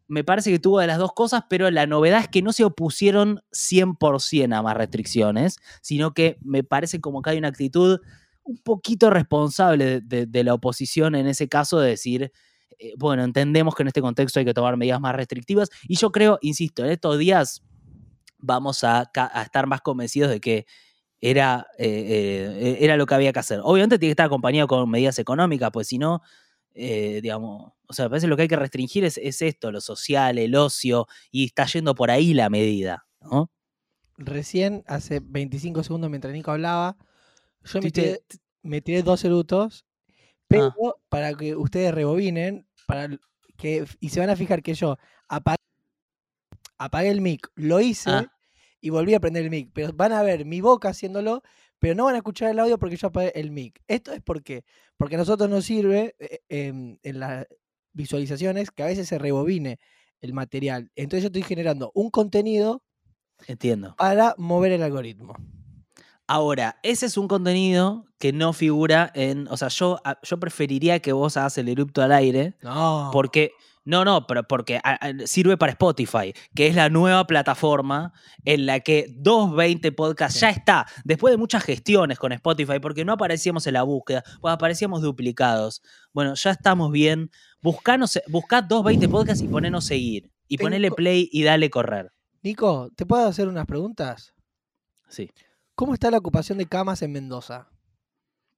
[0.09, 2.65] Me parece que tuvo de las dos cosas, pero la novedad es que no se
[2.65, 8.01] opusieron 100% a más restricciones, sino que me parece como que hay una actitud
[8.43, 12.33] un poquito responsable de la oposición en ese caso de decir,
[12.81, 16.11] eh, bueno, entendemos que en este contexto hay que tomar medidas más restrictivas y yo
[16.11, 17.61] creo, insisto, en estos días
[18.39, 19.11] vamos a,
[19.43, 20.65] estar más convencidos de que
[21.19, 23.59] era, eh, eh, era lo que había que hacer.
[23.63, 26.23] Obviamente tiene que estar acompañado con medidas económicas, pues si no,
[26.73, 29.79] digamos, o sea, me parece que lo que hay que restringir es, es esto, lo
[29.79, 33.51] social, el ocio, y está yendo por ahí la medida, ¿no?
[34.17, 36.97] Recién, hace 25 segundos, mientras Nico hablaba,
[37.63, 38.23] yo me tiré,
[38.63, 39.85] me tiré dos erutos,
[40.51, 40.73] pero
[41.09, 43.09] para que ustedes rebobinen, para
[43.57, 45.57] que, y se van a fijar que yo apagué,
[46.77, 48.31] apagué el mic, lo hice Ah.
[48.81, 51.43] y volví a prender el mic, pero van a ver mi boca haciéndolo,
[51.79, 53.81] pero no van a escuchar el audio porque yo apagué el mic.
[53.87, 54.63] Esto es porque,
[54.97, 57.45] porque a nosotros nos sirve eh, em, en las
[57.93, 59.79] visualizaciones que a veces se rebobine
[60.21, 60.91] el material.
[60.95, 62.83] Entonces yo estoy generando un contenido
[63.47, 63.95] Entiendo.
[63.97, 65.35] para mover el algoritmo.
[66.31, 69.47] Ahora, ese es un contenido que no figura en.
[69.49, 72.55] O sea, yo, a- yo preferiría que vos hagas el erupto al aire.
[72.61, 73.09] No.
[73.11, 73.51] Porque.
[73.83, 78.13] No, no, pero porque a- a- sirve para Spotify, que es la nueva plataforma
[78.45, 80.41] en la que 220 Podcast Sí.
[80.41, 80.85] ya está.
[81.03, 85.81] Después de muchas gestiones con Spotify, porque no aparecíamos en la búsqueda, pues aparecíamos duplicados.
[86.13, 87.31] Bueno, ya estamos bien.
[87.63, 90.31] Buscanos, buscad 220 Podcast y ponenos seguir.
[90.47, 92.11] Y Tengo- ponele play y dale correr.
[92.43, 94.31] Nico, ¿te puedo hacer unas preguntas?
[95.09, 95.29] Sí.
[95.81, 97.67] ¿Cómo está la ocupación de camas en Mendoza?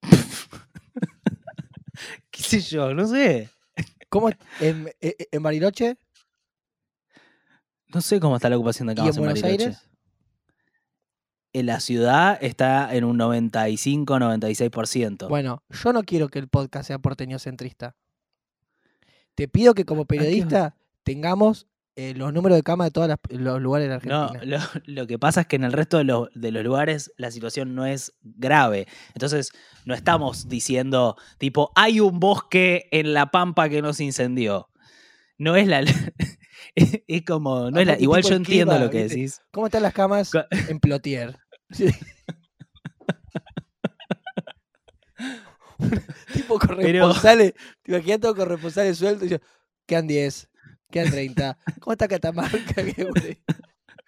[2.30, 2.94] ¿Qué sé yo?
[2.94, 3.50] No sé.
[4.10, 5.98] ¿Cómo en, e- e- en Bariloche
[7.94, 9.64] No sé cómo está la ocupación de y camas en en Buenos Bariloche.
[9.68, 9.90] Aires?
[11.54, 15.30] En la ciudad está en un 95-96%.
[15.30, 17.96] Bueno, yo no quiero que el podcast sea porteño centrista.
[19.36, 20.08] Te pido que como va?
[20.08, 24.72] periodista tengamos eh, los números de cama de todos los lugares de la no, Argentina.
[24.86, 27.30] lo, lo que pasa es que en el resto de, los- de los lugares la
[27.32, 28.88] situación no es grave.
[29.14, 29.52] Entonces,
[29.86, 34.70] no estamos diciendo, tipo, hay un bosque en la pampa que no se incendió.
[35.38, 35.82] No es la.
[36.76, 37.70] es, es como.
[37.70, 39.16] No es la- igual yo entiendo lo que ¿viste?
[39.16, 39.42] decís.
[39.52, 41.38] ¿Cómo están las camas Ca- en Plotier?
[41.72, 41.88] Sí.
[46.34, 49.38] tipo corresponsales, te imaginas todo corresponsales sueltos y yo,
[49.86, 50.50] quedan 10,
[50.94, 51.58] quedan 30.
[51.82, 52.58] ¿Cómo está Catamarca?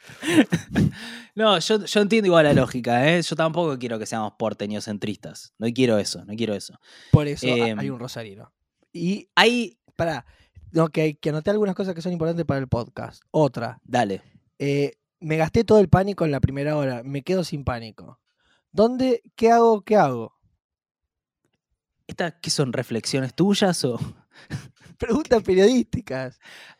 [1.35, 3.21] No, yo, yo entiendo igual la lógica, ¿eh?
[3.21, 5.53] Yo tampoco quiero que seamos porteños centristas.
[5.57, 6.79] No quiero eso, no quiero eso.
[7.11, 8.53] Por eso Em, hay un rosarino.
[8.93, 9.77] Y Hay.
[9.97, 10.25] para,
[10.71, 13.21] no, que, que anoté algunas cosas que son importantes para el podcast.
[13.31, 14.21] Otra, Dale.
[14.59, 18.19] eh, me gasté todo el pánico en la primera hora, me quedo sin pánico.
[18.71, 19.21] ¿Dónde?
[19.35, 19.81] ¿Qué hago?
[19.83, 20.35] ¿Qué hago?
[22.07, 23.99] ¿Estas qué son reflexiones tuyas o.?
[24.97, 26.39] Preguntas periodísticas.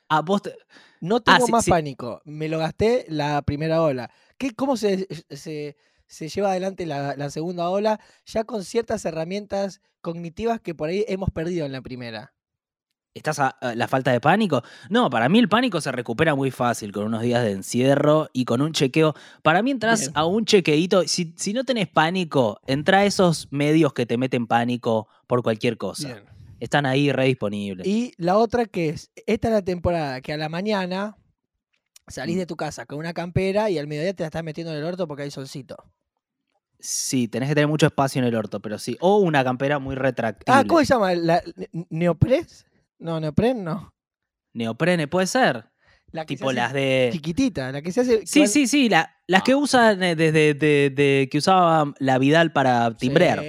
[0.10, 0.56] Ah, vos te-
[1.02, 1.72] No Ah, tengo sí, más sí.
[1.72, 2.22] pánico.
[2.26, 4.10] Me lo gasté la primera ola.
[4.38, 5.76] ¿Qué, ¿Cómo se, se,
[6.08, 8.00] se lleva adelante la, la segunda ola?
[8.26, 12.34] Ya con ciertas herramientas cognitivas que por ahí hemos perdido en la primera.
[13.14, 14.62] ¿Estás a, a la falta de pánico?
[14.90, 18.44] No, para mí el pánico se recupera muy fácil con unos días de encierro y
[18.44, 19.16] con un chequeo.
[19.42, 20.12] Para mí entras Bien.
[20.16, 21.08] a un chequeito.
[21.08, 25.78] Si, si no tenés pánico, entra a esos medios que te meten pánico por cualquier
[25.78, 26.22] cosa.
[26.60, 27.86] Están ahí re disponibles.
[27.86, 31.18] Y la otra que es, esta es la temporada que a la mañana
[32.08, 32.40] salís Mm.
[32.40, 34.84] de tu casa con una campera y al mediodía te la estás metiendo en el
[34.86, 35.76] orto porque hay solcito.
[36.80, 38.96] Sí, tenés que tener mucho espacio en el orto, pero sí.
[39.00, 40.60] O una campera muy retractible.
[40.60, 41.16] Ah, ¿cómo se llama?
[41.16, 42.66] ¿La, ne- ¿Neopres?
[43.00, 43.94] No, neopren no.
[44.54, 45.66] Neoprene, puede ser.
[46.12, 47.10] La Tipo las de.
[47.12, 48.26] chiquitita, la que se hace...
[48.26, 48.88] Sí, sí, sí.
[48.88, 53.40] la- las que usan eh, desde de, de- que usaba la Vidal para timbrear.
[53.40, 53.46] Sí,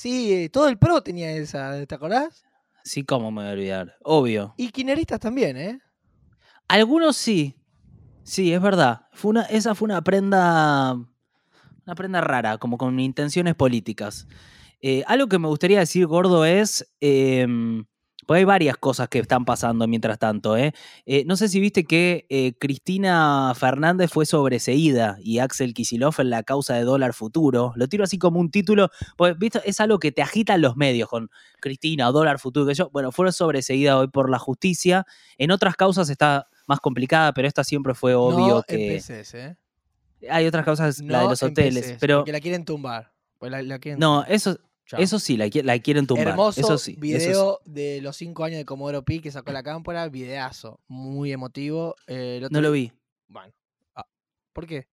[0.00, 2.42] sí, todo el pro tenía esa, ¿te acordás?
[2.84, 3.96] Sí, cómo me voy a olvidar.
[4.02, 4.54] Obvio.
[4.56, 5.80] Y kineristas también, ¿eh?
[6.68, 7.56] Algunos sí.
[8.22, 9.08] Sí, es verdad.
[9.12, 10.92] Fue una, esa fue una prenda.
[10.92, 14.26] Una prenda rara, como con intenciones políticas.
[14.80, 16.90] Eh, algo que me gustaría decir, gordo, es.
[17.00, 17.84] em,
[18.30, 20.56] Porque hay varias cosas que están pasando mientras tanto.
[20.56, 20.72] ¿eh?
[21.04, 26.30] Eh, no sé si viste que eh, Cristina Fernández fue sobreseída y Axel Kisilov en
[26.30, 27.72] la causa de dólar futuro.
[27.74, 29.60] Lo tiro así como un título, porque ¿viste?
[29.64, 31.28] es algo que te agita en los medios con
[31.60, 32.66] Cristina o dólar futuro.
[32.66, 35.04] Que yo, bueno, fue sobreseída hoy por la justicia.
[35.36, 38.92] En otras causas está más complicada, pero esta siempre fue obvio no que.
[38.92, 39.56] empeces, ¿eh?
[40.30, 41.76] Hay otras causas, la de los hoteles.
[41.78, 43.12] empeces, Pero porque la quieren tumbar.
[43.38, 44.56] Pues la, la quieren no, eso,
[44.90, 45.00] Chao.
[45.00, 46.26] eso sí, la, qui- la quieren tumbar.
[46.28, 46.92] Hermoso eso sí.
[46.92, 46.96] eso sí.
[47.00, 51.94] video de los cinco años de Comodoro Pi que sacó la cámpora, videazo, muy emotivo.
[52.08, 52.90] Eh, otro No lo vi.
[53.28, 53.54] Bueno.
[53.94, 54.04] ah,
[54.52, 54.88] ¿Por qué?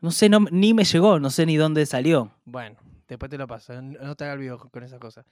[0.00, 2.34] No sé, no, ni me llegó, no sé ni dónde salió.
[2.44, 2.76] Bueno,
[3.08, 3.80] después te lo paso.
[3.80, 5.24] No te hagas el video con, con esas cosas.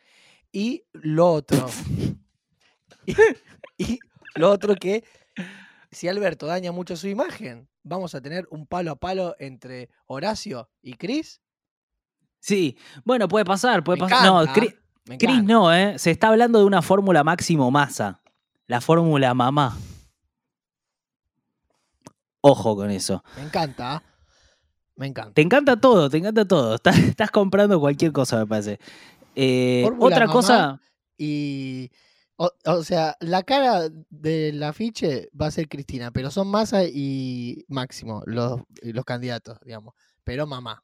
[0.50, 1.66] Y lo otro.
[3.06, 3.14] y,
[3.76, 3.98] y
[4.36, 5.04] lo otro que
[5.90, 10.70] si Alberto daña mucho su imagen, vamos a tener un palo a palo entre Horacio
[10.80, 11.42] y Chris.
[12.42, 14.26] Sí, bueno, puede pasar, puede Me pasar.
[14.26, 14.74] No, encanta, Chris
[15.06, 15.42] encanta.
[15.42, 15.96] no, ¿eh?
[15.96, 18.20] Se está hablando de una fórmula máximo masa.
[18.66, 19.78] La fórmula mamá.
[22.40, 23.22] Ojo con eso.
[23.36, 23.94] Me encanta.
[23.94, 24.02] ¿ah?
[24.96, 25.34] Me encanta.
[25.34, 26.74] Te encanta todo, te encanta todo.
[26.82, 28.80] Estás, estás comprando cualquier cosa, me parece.
[29.36, 30.80] Eh, otra cosa.
[31.16, 31.90] Y.
[32.36, 37.64] O, o sea, la cara del afiche va a ser Cristina, pero son Massa y
[37.68, 39.94] Máximo los, los candidatos, digamos.
[40.24, 40.82] Pero mamá.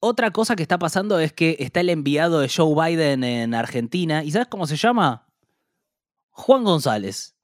[0.00, 4.22] Otra cosa que está pasando es que está el enviado de Joe Biden en Argentina.
[4.24, 5.26] ¿Y sabes cómo se llama?
[6.30, 7.34] Juan González.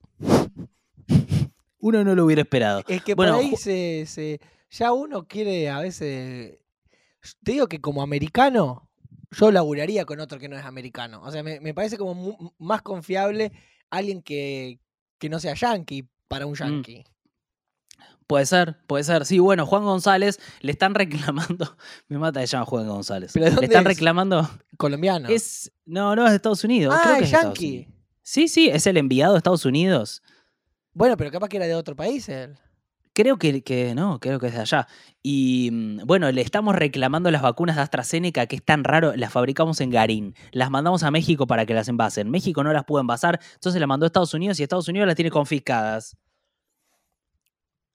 [1.78, 2.82] Uno no lo hubiera esperado.
[2.88, 4.40] Es que Bueno, por ahí se, se-
[4.70, 6.58] ya uno quiere a veces.
[7.42, 8.88] Te digo que como americano,
[9.32, 11.20] yo laburaría con otro que no es americano.
[11.22, 13.52] O sea, me, me parece como más confiable
[13.90, 14.78] alguien que,
[15.18, 16.48] que no sea yankee para Mm.
[16.48, 17.04] un yankee.
[18.26, 19.26] Puede ser, puede ser.
[19.26, 21.76] Sí, bueno, Juan González le están reclamando.
[22.08, 23.32] Me mata que llama Juan González.
[23.34, 23.88] ¿Pero de Le están es?
[23.88, 24.48] reclamando.
[24.78, 25.28] Colombiano.
[25.28, 25.70] Es.
[25.84, 26.94] No, no, es de Estados Unidos.
[26.96, 27.66] ah, creo que es yankee.
[27.76, 27.94] Unidos.
[28.22, 30.22] Sí, sí, es el enviado de Estados Unidos.
[30.94, 32.54] Bueno, pero capaz que era de otro país él.
[33.16, 34.88] Creo que, que no, creo que es de allá.
[35.22, 39.32] Y mm, bueno, le estamos reclamando las vacunas de AstraZeneca, que es tan raro, las
[39.32, 40.34] fabricamos en Garín.
[40.50, 42.28] Las mandamos a México para que las envasen.
[42.30, 45.14] México no las pudo envasar, entonces las mandó a Estados Unidos y Estados Unidos las
[45.16, 46.16] tiene confiscadas.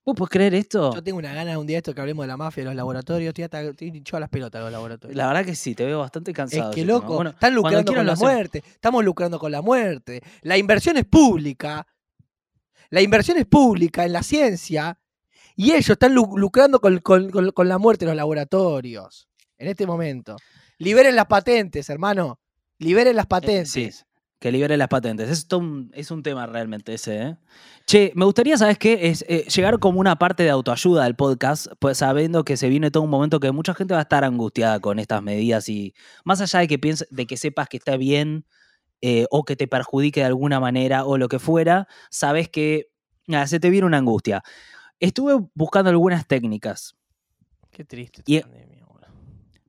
[0.10, 0.94] ¿Vos podés creer esto?
[0.94, 2.76] Yo tengo una gana de un día esto que hablemos de la mafia de los
[2.76, 3.30] laboratorios.
[3.30, 5.16] Estoy, hasta, estoy hinchado a las pelotas de los laboratorios.
[5.16, 6.72] La verdad que sí, te veo bastante Es cansado.
[6.72, 7.00] que ese tema.
[7.00, 8.64] loco, Bueno, están lucrando con la muerte.
[8.66, 10.22] Estamos lucrando con la muerte.
[10.42, 11.86] La inversión es pública.
[12.90, 15.00] La inversión es pública en la ciencia.
[15.56, 19.28] Y ellos están lu- lucrando con, con- con- con la muerte de los laboratorios.
[19.58, 20.38] En este momento.
[20.78, 22.40] Liberen las patentes, hermano.
[22.78, 23.72] Liberen las Eh, patentes.
[23.72, 23.92] sí,
[24.40, 25.30] que libere las patentes.
[25.30, 27.38] Es, un, es un tema realmente ese, ¿eh?
[27.86, 29.10] Che, me gustaría, ¿sabes qué?
[29.10, 32.92] Es eh, llegar como una parte de autoayuda al podcast, pues sabiendo que se viene
[32.92, 36.40] todo un momento que mucha gente va a estar angustiada con estas medidas y más
[36.40, 38.46] allá de que piense, de que sepas que está bien
[39.02, 42.92] eh, o que te perjudique de alguna manera o lo que fuera, sabes que
[43.28, 44.44] nada, se te viene una angustia.
[45.00, 46.96] Estuve buscando algunas técnicas.
[47.72, 48.80] Qué triste Y- esta pandemia.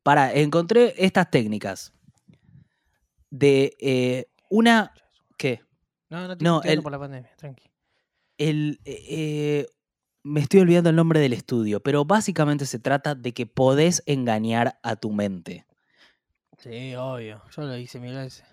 [0.02, 1.92] Para, encontré estas técnicas
[3.30, 4.92] de eh, una...
[5.38, 5.62] ¿Qué?
[6.10, 7.70] No, no te No, el- por la pandemia, tranqui.
[8.36, 9.66] el, eh, eh,
[10.22, 14.78] me estoy olvidando el nombre del estudio, pero básicamente se trata de que podés engañar
[14.82, 15.64] a tu mente.
[16.58, 17.42] Sí, obvio.
[17.56, 18.44] Yo lo hice mil veces.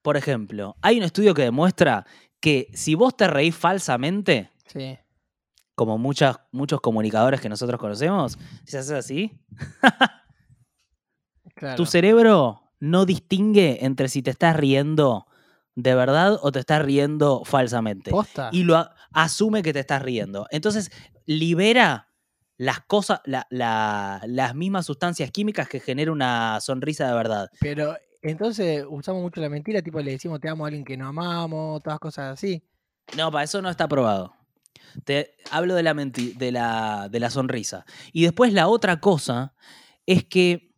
[0.00, 2.06] Por ejemplo, hay un estudio que demuestra
[2.40, 4.98] que si vos te reís falsamente, Sí.
[5.74, 9.32] como muchas, muchos comunicadores que nosotros conocemos, si haces así,
[11.54, 11.76] Claro.
[11.76, 15.26] tu cerebro no distingue entre si te estás riendo
[15.74, 18.10] de verdad o te estás riendo falsamente.
[18.10, 18.48] ¿Posta?
[18.52, 20.46] y lo asume que te estás riendo.
[20.50, 20.90] Entonces,
[21.26, 22.10] libera
[22.56, 27.48] las cosas, la- la- las mismas sustancias químicas que genera una sonrisa de verdad.
[27.60, 31.08] Pero entonces usamos mucho la mentira, tipo le decimos te amo a alguien que no
[31.08, 32.62] amamos, todas cosas así.
[33.16, 34.34] No, para eso no está probado.
[35.04, 37.84] Te hablo de la, menti- de la, de la sonrisa.
[38.12, 39.54] Y después la otra cosa
[40.06, 40.73] es que.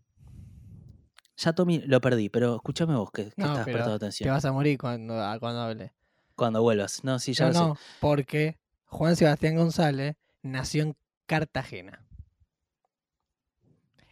[1.37, 4.31] Ya Tommy lo perdí, pero escúchame vos que, que No, estás prestando Te atención.
[4.31, 5.92] vas a morir cuando, ah, cuando hable.
[6.35, 7.05] Cuando vuelvas.
[7.05, 7.61] No, sí, ya No, lo sé.
[7.61, 10.96] no, porque Juan Sebastián González nació en
[11.27, 12.03] Cartagena.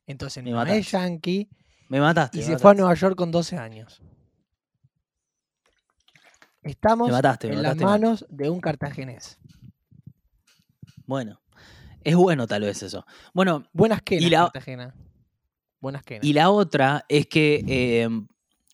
[0.06, 0.78] Entonces Me no mataste.
[0.80, 1.48] es yankee
[1.88, 2.36] Me mataste.
[2.38, 2.74] y me se fue a.
[2.74, 4.02] Nueva York con 12 años.
[6.62, 9.38] Estamos Me mataste, me en las manos de un cartagenés.
[11.06, 11.40] Bueno,
[12.02, 13.04] es bueno tal vez eso.
[13.34, 14.94] Bueno, Buenas Y la- Cartagena.
[15.84, 16.24] Buenas quenas.
[16.24, 18.08] Y la otra es que eh,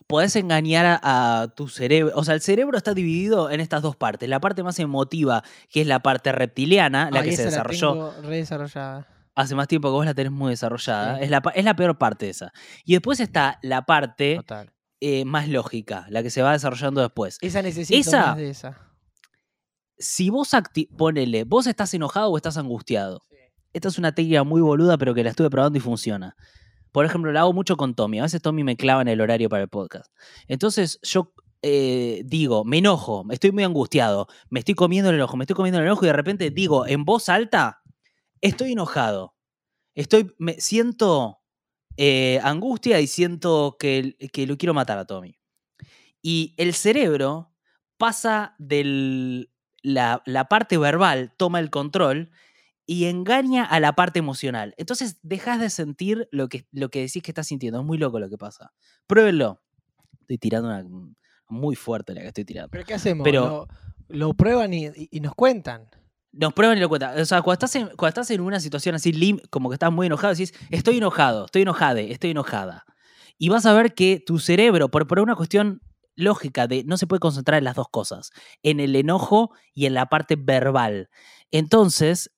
[0.07, 2.13] podés engañar a, a tu cerebro.
[2.15, 4.29] O sea, el cerebro está dividido en estas dos partes.
[4.29, 9.05] La parte más emotiva, que es la parte reptiliana, la que se la desarrolló tengo
[9.35, 11.17] hace más tiempo que vos la tenés muy desarrollada.
[11.19, 11.25] Sí.
[11.25, 12.53] Es, la, es la peor parte esa.
[12.85, 14.71] Y después está la parte Total.
[15.01, 17.39] eh, más lógica, la que se va desarrollando después.
[17.41, 18.79] Esa necesito Esa- más de esa.
[19.99, 20.51] Si vos
[20.97, 23.23] ponele, vos estás enojado o estás angustiado.
[23.73, 26.35] Esta es una técnica muy boluda, pero que la estuve probando y funciona.
[26.93, 28.19] Por ejemplo, la hago mucho con Tommy.
[28.19, 30.13] A veces Tommy me clava en el horario para el podcast.
[30.49, 35.45] Entonces yo eh, digo, me enojo, estoy muy angustiado, me estoy comiendo el enojo, me
[35.45, 37.83] estoy comiendo el enojo y de repente digo en voz alta,
[38.41, 39.35] estoy enojado.
[39.95, 41.41] Estoy, me siento
[41.97, 45.39] eh, angustia y siento que, que lo quiero matar a Tommy.
[46.23, 47.53] Y el cerebro
[47.99, 49.49] pasa de
[49.83, 52.31] la parte verbal, toma el control
[52.93, 54.75] y engaña a la parte emocional.
[54.77, 57.79] Entonces dejas de sentir lo que, lo que decís que estás sintiendo.
[57.79, 58.73] Es muy loco lo que pasa.
[59.07, 59.63] Pruébenlo.
[60.23, 60.85] Estoy tirando una
[61.49, 62.69] muy fuerte la que estoy tirando.
[62.71, 63.23] ¿Pero qué hacemos?
[63.25, 63.69] Pero-
[64.09, 65.89] lo, lo prueban y, y- y nos cuentan.
[66.33, 67.17] Nos prueban y lo cuentan.
[67.21, 69.93] O sea, cuando estás en, cuando estás en una situación así, lim- como que estás
[69.93, 72.85] muy enojado, decís, estoy enojado, estoy enojade, estoy enojada.
[73.39, 75.81] Y vas a ver que tu cerebro, por, por una cuestión
[76.17, 78.31] lógica de no se puede concentrar en las dos cosas,
[78.65, 81.09] en el enojo y en la parte verbal.
[81.53, 82.31] Entonces,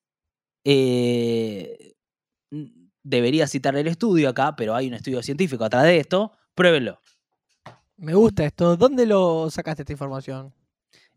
[0.64, 1.94] eh,
[3.03, 6.33] debería citar el estudio acá, pero hay un estudio científico atrás de esto.
[6.55, 6.98] Pruébenlo.
[7.96, 8.77] Me gusta esto.
[8.77, 10.53] ¿Dónde lo sacaste esta información?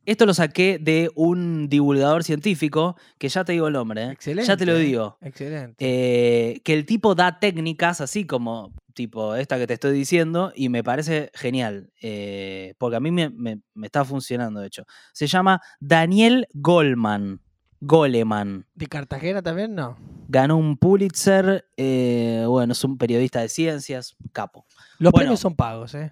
[0.06, 4.12] Esto lo saqué de un divulgador científico, que ya te digo el nombre, ¿eh?
[4.12, 4.48] Excelente.
[4.48, 4.80] ya te lo ¿eh?
[4.80, 5.18] digo.
[5.22, 5.76] Excelente.
[5.80, 10.70] eh, que el tipo da técnicas así como tipo esta que te estoy diciendo y
[10.70, 14.84] me parece genial, eh, porque a mí me, me- me está funcionando de hecho.
[15.12, 17.42] Se llama Daniel Goleman.
[17.86, 18.66] Goleman.
[18.74, 19.76] ¿De Cartagena también?
[19.76, 19.98] No.
[20.28, 24.66] Ganó un Pulitzer, eh, bueno, es un periodista de ciencias, capo.
[24.98, 25.24] Los Bueno.
[25.26, 26.12] premios son pagos, ¿eh?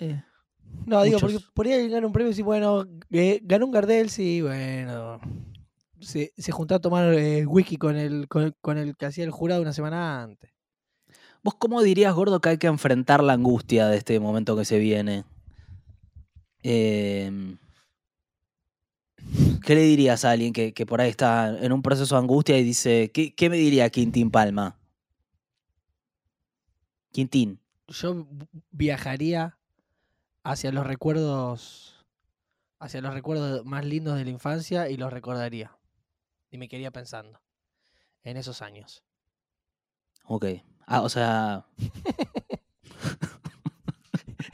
[0.00, 0.22] Eh,
[0.86, 4.10] No, digo, porque por ahí gana un premio y sí, bueno, eh, ganó un Gardel,
[4.10, 5.20] sí, bueno.
[6.00, 9.30] Se, se juntó a tomar eh, whisky con el, con, con el que hacía el
[9.30, 10.50] jurado una semana antes.
[11.42, 14.78] ¿Vos cómo dirías, Gordo, que hay que enfrentar la angustia de este momento que se
[14.78, 15.24] viene?
[16.62, 17.56] Eh,
[19.64, 22.58] ¿Qué le dirías a alguien que, que por ahí está en un proceso de angustia
[22.58, 24.78] y dice, ¿qué, qué me diría Quintín Palma?
[27.12, 27.60] Quintín.
[27.88, 28.26] Yo
[28.70, 29.58] viajaría
[30.42, 32.06] hacia los recuerdos,
[32.78, 35.76] hacia los recuerdos más lindos de la infancia y los recordaría.
[36.50, 37.40] Y me quedaría pensando
[38.24, 39.04] en esos años.
[40.24, 40.46] Ok.
[40.86, 41.66] Ah, o sea,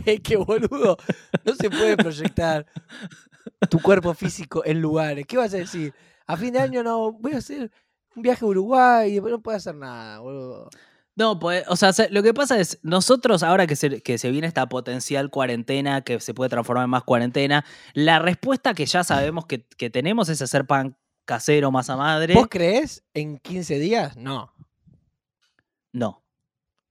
[0.04, 0.96] Es que boludo,
[1.44, 2.66] no se puede proyectar
[3.70, 5.26] tu cuerpo físico en lugares.
[5.26, 5.92] ¿Qué vas a decir?
[6.26, 7.70] A fin de año no, voy a hacer
[8.16, 10.70] un viaje a Uruguay y después no puedo hacer nada, boludo.
[11.16, 14.30] no, pues, o sea, se- lo que pasa es, nosotros ahora que se, que se
[14.30, 19.04] viene esta potencial cuarentena, que se puede transformar en más cuarentena, la respuesta que ya
[19.04, 22.34] sabemos que, que tenemos es hacer pan casero, masa madre.
[22.34, 24.16] ¿Vos crees en 15 días?
[24.16, 24.52] No.
[25.92, 26.22] No.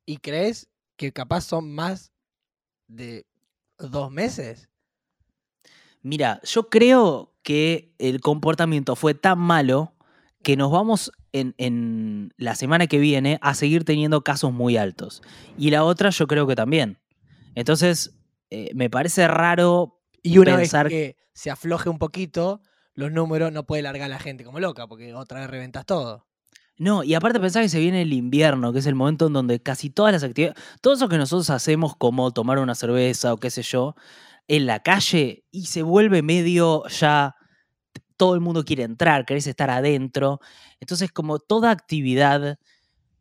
[0.05, 2.11] ¿Y crees que capaz son más
[2.87, 3.25] de
[3.77, 4.69] dos meses?
[6.03, 9.93] Mira, yo creo que el comportamiento fue tan malo
[10.43, 15.21] que nos vamos en, en la semana que viene a seguir teniendo casos muy altos.
[15.57, 16.99] Y la otra yo creo que también.
[17.55, 18.15] Entonces,
[18.49, 19.99] eh, me parece raro.
[20.21, 22.61] Y una Pensar- vez que se afloje un poquito
[22.93, 26.27] los números, no puede largar la gente como loca, porque otra vez reventas todo.
[26.77, 29.61] No, y aparte pensar que se viene el invierno, que es el momento en donde
[29.61, 33.49] casi todas las actividades, todo eso que nosotros hacemos como tomar una cerveza o qué
[33.51, 33.95] sé yo,
[34.47, 37.36] en la calle y se vuelve medio ya,
[38.17, 40.39] todo el mundo quiere entrar, querés estar adentro.
[40.79, 42.58] Entonces como toda actividad,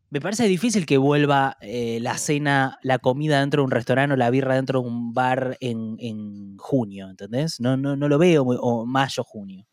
[0.09, 4.17] me parece difícil que vuelva eh, la cena, la comida dentro de un restaurante o
[4.17, 7.59] la birra dentro de un bar en, en junio, ¿entendés?
[7.59, 9.65] No, no, no lo veo, o mayo, junio.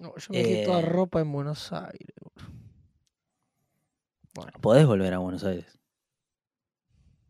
[0.00, 0.86] No, yo me quedé toda Eh.
[0.86, 2.16] ropa en Buenos Aires.
[4.34, 5.78] Bueno, Podés volver a Buenos Aires.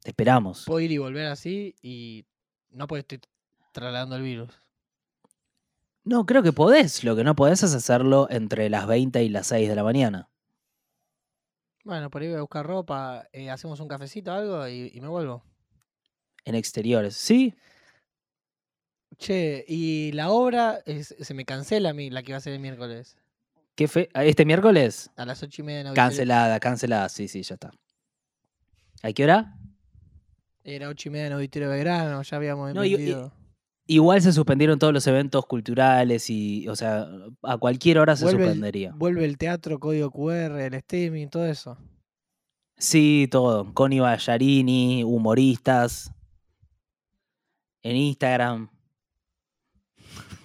[0.02, 0.64] Te esperamos.
[0.66, 2.24] puedo ir y volver así y
[2.70, 3.20] no estoy
[3.72, 4.50] trasladando el virus.
[6.04, 7.04] No, creo que podés.
[7.04, 10.28] Lo que no podés es hacerlo entre las 20 y las 6 de la mañana.
[11.84, 15.00] Bueno, por ahí voy a buscar ropa, eh, hacemos un cafecito o algo y, y
[15.00, 15.42] me vuelvo.
[16.44, 17.16] En exteriores.
[17.16, 17.54] ¿Sí?
[19.18, 22.54] Che, y la obra es- se me cancela a mí, la que va a ser
[22.54, 23.16] el miércoles.
[23.74, 24.08] ¿Qué fe?
[24.14, 25.10] ¿Este miércoles?
[25.16, 26.08] A las ocho y media en auditorio.
[26.08, 27.08] Cancelada, cancelada.
[27.08, 27.70] Sí, sí, ya está.
[29.02, 29.56] ¿A qué hora?
[30.64, 33.30] Era ocho y media en Auditorio Belgrano, ya habíamos No, y- y-.
[33.92, 37.08] Igual se suspendieron todos los eventos culturales y, o sea,
[37.42, 38.92] a cualquier hora se Vuelve el- suspendería.
[38.94, 41.76] Vuelve el teatro, código QR, el streaming, todo eso.
[42.78, 43.74] Sí, todo.
[43.74, 46.12] Connie Ballarini, humoristas.
[47.82, 48.68] En Instagram.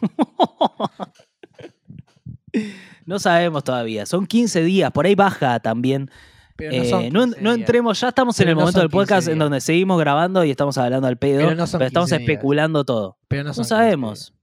[3.06, 4.06] no sabemos todavía.
[4.08, 4.92] Son 15 días.
[4.92, 6.10] Por ahí baja también
[6.56, 7.60] Pero no Eh, son no, 15 no días.
[7.60, 10.44] entremos, ya estamos Pero en el no momento del podcast 15 en donde seguimos grabando
[10.46, 11.72] y estamos hablando al pedo, Pero estamos
[12.10, 12.30] 15 días.
[12.30, 13.18] especulando todo.
[13.28, 14.34] Pero no, son No 15 sabemos.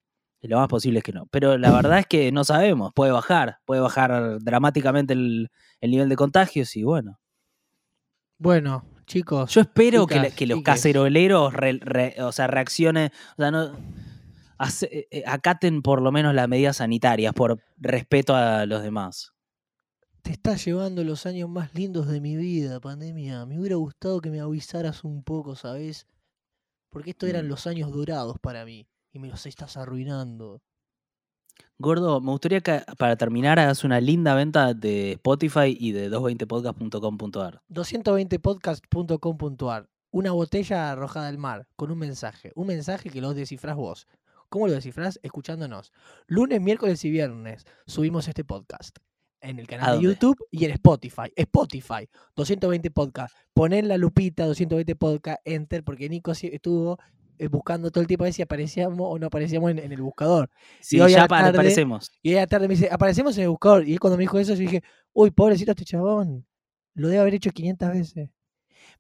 [0.41, 1.27] Y lo más posible es que no.
[1.31, 2.93] Pero la verdad es que no sabemos.
[2.95, 5.51] Puede bajar, puede bajar dramáticamente el,
[5.81, 7.19] el nivel de contagios y bueno.
[8.39, 9.55] Bueno, chicos.
[9.55, 10.75] Yo espero que, la- chicas, que los chiques.
[10.75, 13.67] caceroleros re- re- o sea, reaccionen, o sea, no,
[14.91, 19.33] eh, eh, acaten por lo menos las medidas sanitarias por respeto a los demás.
[20.23, 23.45] Te estás llevando los años más lindos de mi vida, pandemia.
[23.45, 26.07] Me hubiera gustado que me avisaras un poco, ¿sabes?
[26.91, 27.49] Porque estos eran Mm.
[27.49, 28.87] los años dorados para mí.
[29.13, 30.63] Y me los estás arruinando.
[31.79, 37.61] Gordo, me gustaría que para terminar hagas una linda venta de Spotify y de 220podcast.com.ar.
[37.69, 39.89] 220podcast.com.ar.
[40.13, 42.53] Una botella arrojada al mar con un mensaje.
[42.55, 44.07] Un mensaje que lo descifrás vos.
[44.49, 45.19] ¿Cómo lo descifrás?
[45.23, 45.93] Escuchándonos.
[46.27, 48.99] Lunes, miércoles y viernes subimos este podcast.
[49.43, 50.05] En el ¿A canal de?
[50.05, 51.33] YouTube y en Spotify.
[51.37, 52.09] Spotify.
[52.37, 53.35] 220 podcast.
[53.53, 56.99] Ponen la lupita 220 podcast, enter, porque Nico estuvo
[57.39, 60.01] eh, buscando todo el tiempo a ver si aparecíamos o no aparecíamos en, en el
[60.01, 60.49] buscador.
[60.81, 62.11] Sí, hoy ya la para, tarde- parecemos.
[62.23, 63.87] Y hoy a la tarde me dice, aparecemos en el buscador.
[63.89, 64.83] Y él cuando me dijo eso, yo dije,
[65.13, 66.47] uy, pobrecito este chabón.
[66.95, 68.31] Lo debe haber hecho 500 veces.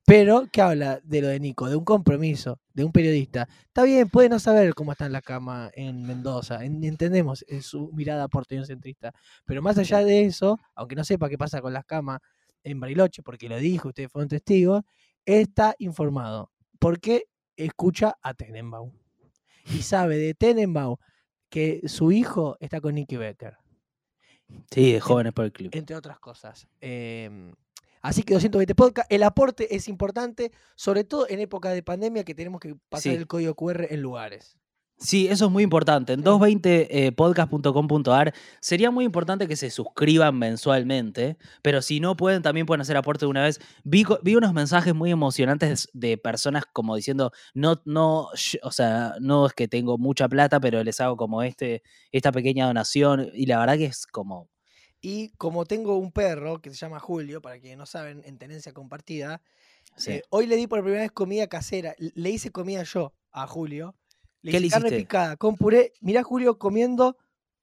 [0.04, 1.68] Pero, ¿qué habla de lo de Nico?
[1.68, 3.48] De un compromiso, de un periodista.
[3.66, 6.64] Está bien, puede no saber cómo está en la cama en Mendoza.
[6.64, 9.12] en- entendemos su mirada porteño-centrista.
[9.44, 12.18] Pero más allá de eso, aunque no sepa qué pasa con las camas
[12.64, 14.82] en Bariloche, porque lo dijo, ustedes fueron testigos,
[15.24, 16.50] está informado.
[16.80, 17.24] Porque
[17.56, 18.92] escucha a Tenenbaum.
[19.66, 20.96] Y sabe de Tenenbaum
[21.48, 23.56] que su hijo está con Nicky Becker
[24.70, 25.70] Sí, de jóvenes por el club.
[25.72, 26.66] entre otras cosas.
[26.80, 27.52] Em,
[28.02, 29.10] así que 220 podcast.
[29.10, 33.18] El aporte es importante, sobre todo en época de pandemia que tenemos que pasar Sí.
[33.18, 34.56] el código QR en lugares.
[34.98, 36.12] Sí, eso es muy importante.
[36.12, 36.24] En Sí.
[36.24, 42.96] 220podcast.com.ar sería muy importante que se suscriban mensualmente, pero si no pueden, también pueden hacer
[42.96, 43.58] aporte de una vez.
[43.82, 48.28] Vi, vi unos mensajes muy emocionantes de personas como diciendo, no, no,
[48.62, 51.82] o sea, no es que tengo mucha plata, pero les hago como este,
[52.12, 53.28] esta pequeña donación.
[53.34, 54.50] Y la verdad que es como,
[55.04, 58.72] Y como tengo un perro que se llama Julio, para quienes no saben, en tenencia
[58.72, 59.42] compartida,
[59.96, 60.12] sí.
[60.12, 61.94] eh, hoy le di por primera vez comida casera.
[61.98, 63.96] Le hice comida yo a Julio.
[64.42, 65.92] Le ¿Qué hice le carne picada con puré.
[66.00, 67.16] Mirá Julio comiendo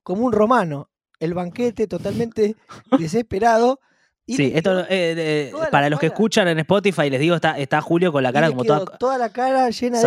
[0.04, 0.90] como un romano.
[1.20, 2.56] El banquete totalmente
[2.98, 3.80] desesperado.
[4.26, 8.12] y Sí, esto, eh, para los que escuchan en Spotify, les digo, está, está Julio
[8.12, 10.04] con la cara como toda toda la cara llena de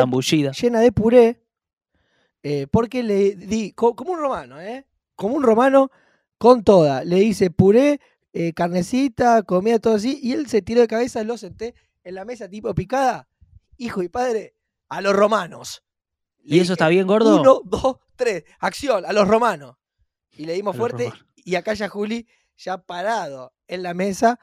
[0.53, 1.43] llena de puré,
[2.43, 4.87] eh, porque le di, co- como un romano, ¿eh?
[5.15, 5.91] Como un romano
[6.43, 7.05] con toda.
[7.05, 8.01] Le hice puré,
[8.33, 12.25] eh, carnecita, comida, todo así, y él se tiró de cabeza, lo senté en la
[12.25, 13.29] mesa tipo picada,
[13.77, 14.57] hijo y padre,
[14.89, 15.85] a los romanos.
[16.41, 17.41] Le ¿Y eso dije, está bien, gordo?
[17.41, 19.77] Uno, dos, tres, acción, a los romanos.
[20.33, 22.27] Y le dimos A fuerte, y acá ya Juli,
[22.57, 24.41] ya parado en la mesa,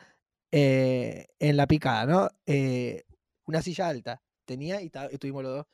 [0.54, 2.30] eh, en la picada, ¿no?
[2.46, 3.04] Eh,
[3.44, 5.66] una silla alta tenía y estuvimos los dos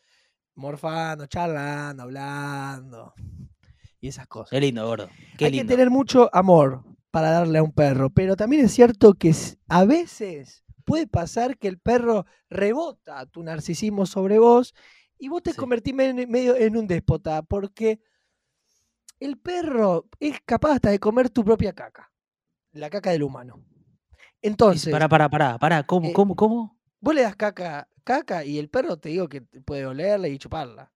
[0.55, 3.13] morfando, charlando, hablando
[4.05, 4.51] y esas cosas.
[4.51, 5.09] Qué lindo, gordo.
[5.37, 5.63] Qué Hay lindo.
[5.63, 9.33] que tener mucho amor para darle a un perro, pero también es cierto que
[9.67, 14.73] a veces puede pasar que el perro rebota tu narcisismo sobre vos
[15.17, 15.57] y vos te Sí.
[15.57, 17.99] convertís me- medio en un déspota, porque
[19.19, 22.11] el perro es capaz hasta de comer tu propia caca,
[22.73, 23.63] la caca del humano.
[24.41, 25.83] Entonces, Pará, pará, pará, pará.
[25.83, 26.77] ¿Cómo, eh, cómo, cómo?
[26.99, 30.91] vos le das caca, caca y el perro te digo que puede olerla y chuparla.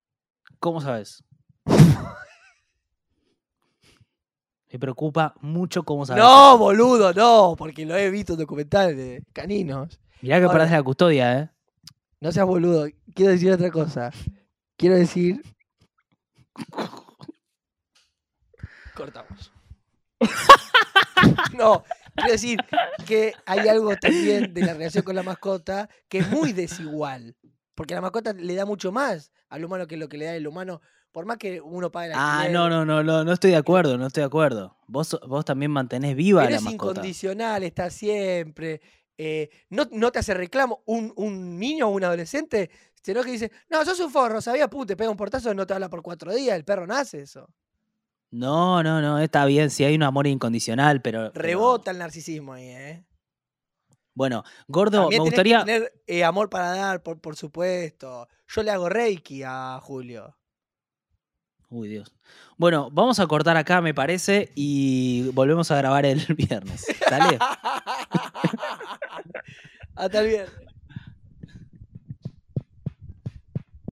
[0.59, 1.23] ¿Cómo sabes?
[4.71, 6.23] Me preocupa mucho cómo sabes.
[6.23, 9.99] No, boludo, no, porque lo he visto en documentales de caninos.
[10.21, 11.49] Mirá que Ahora- perdés la custodia, ¿eh?
[12.21, 12.87] No seas boludo.
[13.15, 14.11] Quiero decir otra cosa.
[14.77, 15.41] Quiero decir.
[18.93, 19.51] Cortamos.
[21.57, 21.83] no,
[22.15, 22.59] quiero decir
[23.07, 27.35] que hay algo también de la relación con la mascota que es muy desigual.
[27.75, 30.47] Porque la mascota le da mucho más al humano que lo que le da el
[30.47, 30.81] humano.
[31.11, 33.97] Por más que uno pague la Ah, no, no, no, no, no estoy de acuerdo,
[33.97, 34.77] no estoy de acuerdo.
[34.87, 36.91] Vos, vos también mantenés viva Pero la es mascota.
[36.91, 38.79] incondicional, está siempre.
[39.17, 40.83] eh, no, no te hace reclamo.
[40.85, 42.69] Un, un niño o un adolescente
[43.11, 45.73] enoja y dice, no, sos un forro, sabía, puta, te pega un portazo, no te
[45.73, 47.49] habla por cuatro días, el perro nace eso.
[48.31, 51.31] No, no, no, está bien, si hay un amor incondicional, pero.
[51.33, 53.03] pero- Rebota el narcisismo ahí, ¿eh?
[54.13, 55.65] Bueno, gordo, También me tenés que gustaría.
[55.65, 58.27] tener eh, amor para dar, por, por supuesto.
[58.47, 60.37] Yo le hago reiki a Julio.
[61.69, 62.11] Uy, Dios.
[62.57, 66.85] Bueno, vamos a cortar acá, me parece, y volvemos a grabar el viernes.
[67.09, 67.37] Dale.
[69.95, 70.68] Hasta el viernes.